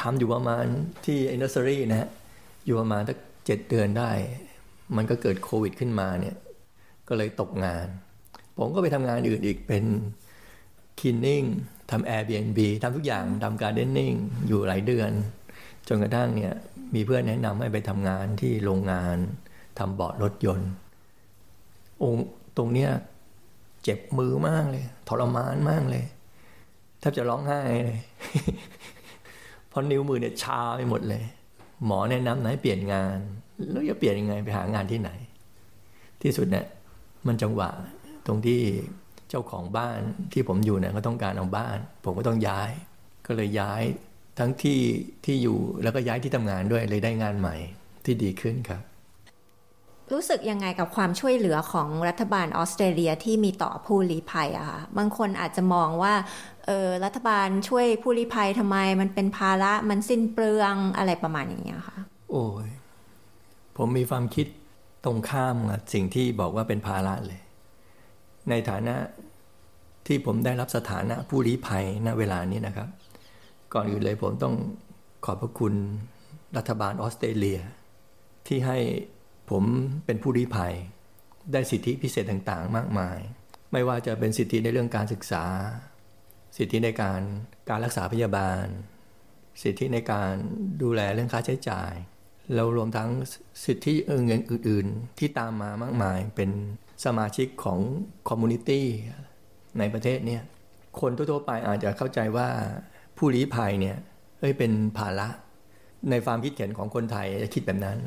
[0.00, 0.64] ทำอยู่ประมาณ
[1.04, 2.08] ที่อินดัสทรีนะฮะ
[2.64, 4.10] อยู่ประมาณสักเจ็ดเดือนได้
[4.96, 6.36] มันก็เกิดโควิดขึ้นมาเนี่ย
[7.08, 7.86] ก็เลยตกงาน
[8.58, 9.84] ผมก็ไปทำงานอื่นอีกเป็น
[11.00, 11.42] คินนิ่ง
[11.90, 14.12] ทำ Airbnb ทำทุกอย่างทำการเดนนิ่ง
[14.48, 15.10] อยู่หลายเดือน
[15.88, 16.54] จนกระทั่งเนี่ย
[16.94, 19.16] มีเพื่อนแนะนำให้ไปทำงานที่โรงงาน
[19.78, 20.70] ทำเบาะรถยนต์
[22.02, 22.14] อง
[22.56, 22.90] ตรงเนี้ย
[23.84, 26.04] เจ็บมือมากเลย ทรมานมากเลย
[27.00, 28.00] แทบจะร้องไห้เลย
[29.68, 31.22] เพราะนิ้วมือเนี่ยชาไปหมดเลย
[31.86, 33.18] หมอแนะนำให้เปลี่ยนงาน
[33.70, 35.10] แล้วจะเปลี่ยนยังไงไปหางานที่ไหน
[36.22, 36.66] ที่สุดเนี่ย
[37.26, 37.70] มันจังหวะ
[38.26, 38.60] ตรงที่
[39.28, 40.00] เจ้าของบ้าน
[40.32, 42.70] ที่ผมอยู่เนี่ยก็ต้องการเอาบ้าน ผมก็ต้องย้าย
[43.26, 43.82] ก็เลยย้าย
[44.38, 44.80] ทั้งที่
[45.24, 47.56] ที่อยู่แล้วก็ย้ายที่ทำงานด้วยเลยได้งานใหม่
[48.04, 48.82] ที่ดีขึ้นครับ
[50.12, 56.14] รู้สึกยังไงกับความช่วยเหลือของรัฐบาลออสเตรเลียที่มีต่อผู้ลี้ภัยอะคะบางคนอาจจะมองว่า
[56.66, 61.98] เออรัฐบาลช่วยผู้ลี้ภัยทำไม มันเป็นภาระมันสิ้นเปลืองอะไรประมาณอย่างเงี้ยค่ะ
[62.30, 62.68] โอ้ย
[63.76, 64.46] ผมมีความคิด
[65.04, 67.40] ตรงข้ามกับสิ่งที่บอกว่าเป็นภาระเลย
[68.50, 68.96] ในฐานะ
[70.06, 72.88] ที่ผมได้รับสถานะผู้ลี้ภัยณเวลานี้นะครับ
[73.74, 74.54] ก่อนอื่นเลยผมต้อง
[75.24, 75.74] ขอบพระคุณ
[76.56, 77.60] รัฐบาลออสเตรเลีย
[78.46, 78.78] ที่ให้
[79.50, 79.64] ผม
[80.06, 80.74] เป็นผู้ลี้ภัย
[81.52, 83.18] ได้สิทธิพิเศษต่างๆ มากมาย
[83.72, 85.44] ไม่ว่าจะเป็นสิทธิในเรื่องการศึกษา
[86.56, 87.20] สิทธิในการ
[87.68, 88.64] การรักษาพยาบาล
[89.62, 90.32] สิทธิในการ
[90.82, 91.92] ดูแลเรื่องค่าใช้จ่าย
[92.54, 93.10] แล้วรวมทั้ง
[93.64, 93.94] สิทธิ
[94.26, 96.50] เงินอื่น ๆ ที่ตามมามากมายเป็น
[97.04, 97.80] สมาชิกของ
[98.28, 98.86] คอมมูนิตี้
[99.78, 100.42] ในประเทศเนี่ย
[101.00, 102.48] คนทั่วๆไปอาจจะเข้าใจว่า
[103.16, 103.96] ผู้ลี้ภัยเนี่ย
[104.40, 105.28] เอ้ยเป็นภาระ
[106.10, 107.98] ในความคิดเห็นของคนไทยจะคิดแบบนั้น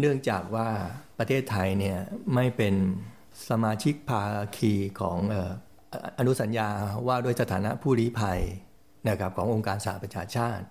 [0.00, 0.68] เนื่องจากว่า
[1.18, 1.98] ประเทศไทยเนี่ย
[2.34, 2.74] ไม่เป็น
[3.48, 4.22] สมาชิกภา
[4.56, 5.18] คีของ
[6.18, 6.68] อนุสัญญา
[7.06, 8.40] ว่าด้วยสถานะผู้ลี้ภัย
[9.08, 10.66] นะครับขององค์การสหประชาชาติ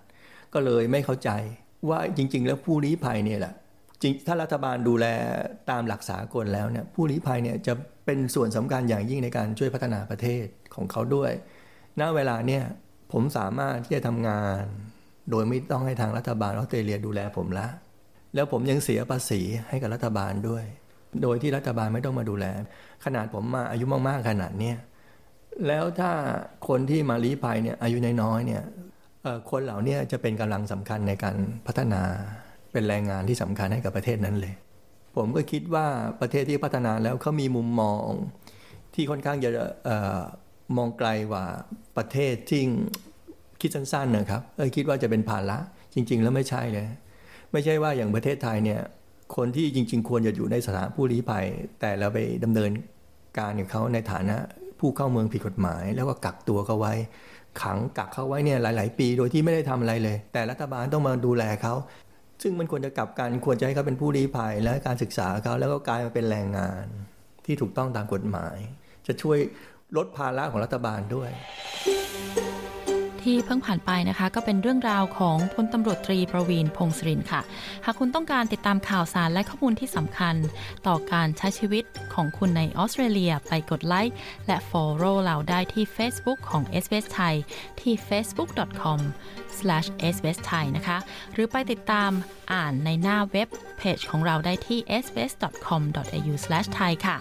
[0.54, 1.30] ก็เลยไม่เข้าใจ
[1.88, 3.54] ว่าจริง ๆ แล้วผู้ลี้ภัยเนี่ยแหละ
[4.02, 5.06] จริงถ้ารัฐบาลดูแล
[5.70, 10.44] ตามหลักสากลแล้วเนี่ยผู้ลี้ภัยเนี่ยจะเป็นส่วนสำคัญอย่างยิ่งในการช่วยพัฒนาประเทศ
[10.74, 11.32] ของเขาด้วย
[12.00, 12.64] ณ เวลาเนี่ย
[13.12, 14.62] ผมสามารถที่จะทำงาน
[15.30, 17.66] โดยไม่ต้องให้ทางรัฐบาลออสเตรเลียดูแลผมละ
[18.34, 20.64] แล้วผมยังเสียภาษีให้กับรัฐบาลด้วย
[21.22, 22.46] โดยที่รัฐบาลไม่ต้องมาดูแล
[23.04, 24.76] ขนาดผมมาอายุมากๆขนาดเนี้ย
[25.66, 26.10] แล้วถ้า
[26.68, 28.62] คนที่มาลี้ภัยเนี่ยอายุน้อยๆเนี่ย
[29.50, 32.02] คนเหล่านี้จะเป็นกำลังสำคัญในการพัฒนา
[32.72, 34.54] เป็นแรงงานที่สำคัญให้กับประเทศนั้นเลย
[35.16, 35.86] ผมก็คิดว่า
[36.20, 38.08] ประเทศที่พัฒนาแล้วเขามีมุมมอง
[38.94, 39.50] ที่ค่อนข้างจะ
[40.76, 41.44] มองไกลกว่า
[41.96, 42.62] ประเทศที่
[43.60, 45.58] คิดสั้นๆนะครับเออคิดว่าจะเป็นภาระ
[45.94, 46.86] จริง ๆ แล้วไม่ใช่เลย
[47.54, 48.80] ไม่ใช่ว่าอย่างประเทศไทยเนี่ย
[49.36, 51.46] คนที่จริง ๆ ควรจะอยู่ในสถานผู้ลี้ภัย
[51.80, 52.70] แต่เราไปดำเนิน
[53.38, 54.36] การกับเขาในฐานะ
[54.80, 56.94] ผู้เข้าเมืองผิดกฎหมาย แล้วก็กักตัวเขาไว้
[57.62, 61.74] ขังกักเขาไว้เนี่ยหลาย ๆ ปีโดยที่ไม่ได้ทำอะไรเลย แต่รัฐบาลต้องมาดูแลเขา
[62.42, 66.84] ซึ่งมันควรจะกลับกันควรจะให้เขาเป็นผู้ลี้ภัย และการศึกษาเขาแล้วก็กลายมาเป็นแรงงาน
[67.46, 68.56] ที่ถูกต้องตามกฎหมาย
[69.06, 69.38] จะช่วย
[69.96, 71.30] ลดภาระของรัฐบาลด้วย
[73.24, 77.40] ที่เพิ่งผ่านไปนะคะ ก็เป็นเรื่องราวของพลตำรวจตรีประวีนพงศรินค่ะ
[77.84, 80.34] หากคุณต้องการติดตามข่าวสารและข้อมูลที่สำคัญ
[80.86, 84.16] ต่อการใช้ชีวิตของคุณในออสเตรเลีย ไปกดไลค์
[84.46, 87.34] และ follow เราได้ที่ Facebook ของ s อ s ไทย
[87.80, 89.00] ที่ facebook.com
[90.14, 90.98] s b s t h a i นะคะ
[91.32, 92.10] หรือไปติดตาม
[92.52, 93.48] อ่านในหน้าเว็บ
[93.78, 97.16] เพจของเราได้ที่ sbs.com.au/thai ค่ะ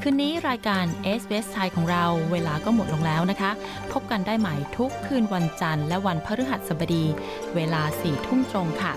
[0.00, 0.84] คืนนี้รายการ
[1.20, 3.50] SBS ไทยของเราเวลาก็หมดลงแล้วนะคะ
[3.92, 7.04] พบกันได้ใหม่ทุกคืนวันันจันทร์และวันพฤหัสบดี
[7.54, 8.92] เวลาสี่ทุ่มตรงค่ะ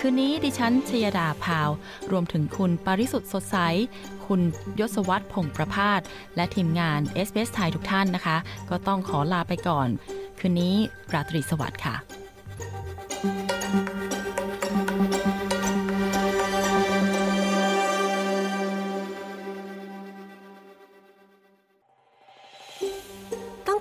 [0.00, 1.70] คืนนี้ดิฉันชยดาพาว
[2.10, 3.56] รวมถึงคุณปริสุทธ์สดใส
[4.26, 4.40] คุณ
[4.80, 6.00] ยศวัตรพงประพาส
[6.36, 8.36] และทีมงาน s อ s ไทยทุกท่านนะคะ
[8.70, 9.88] ก็ต้องขอลาไปก่อน
[10.38, 10.74] คืนนี้
[11.12, 11.96] ราตรีสวัสดิ์ค่ะ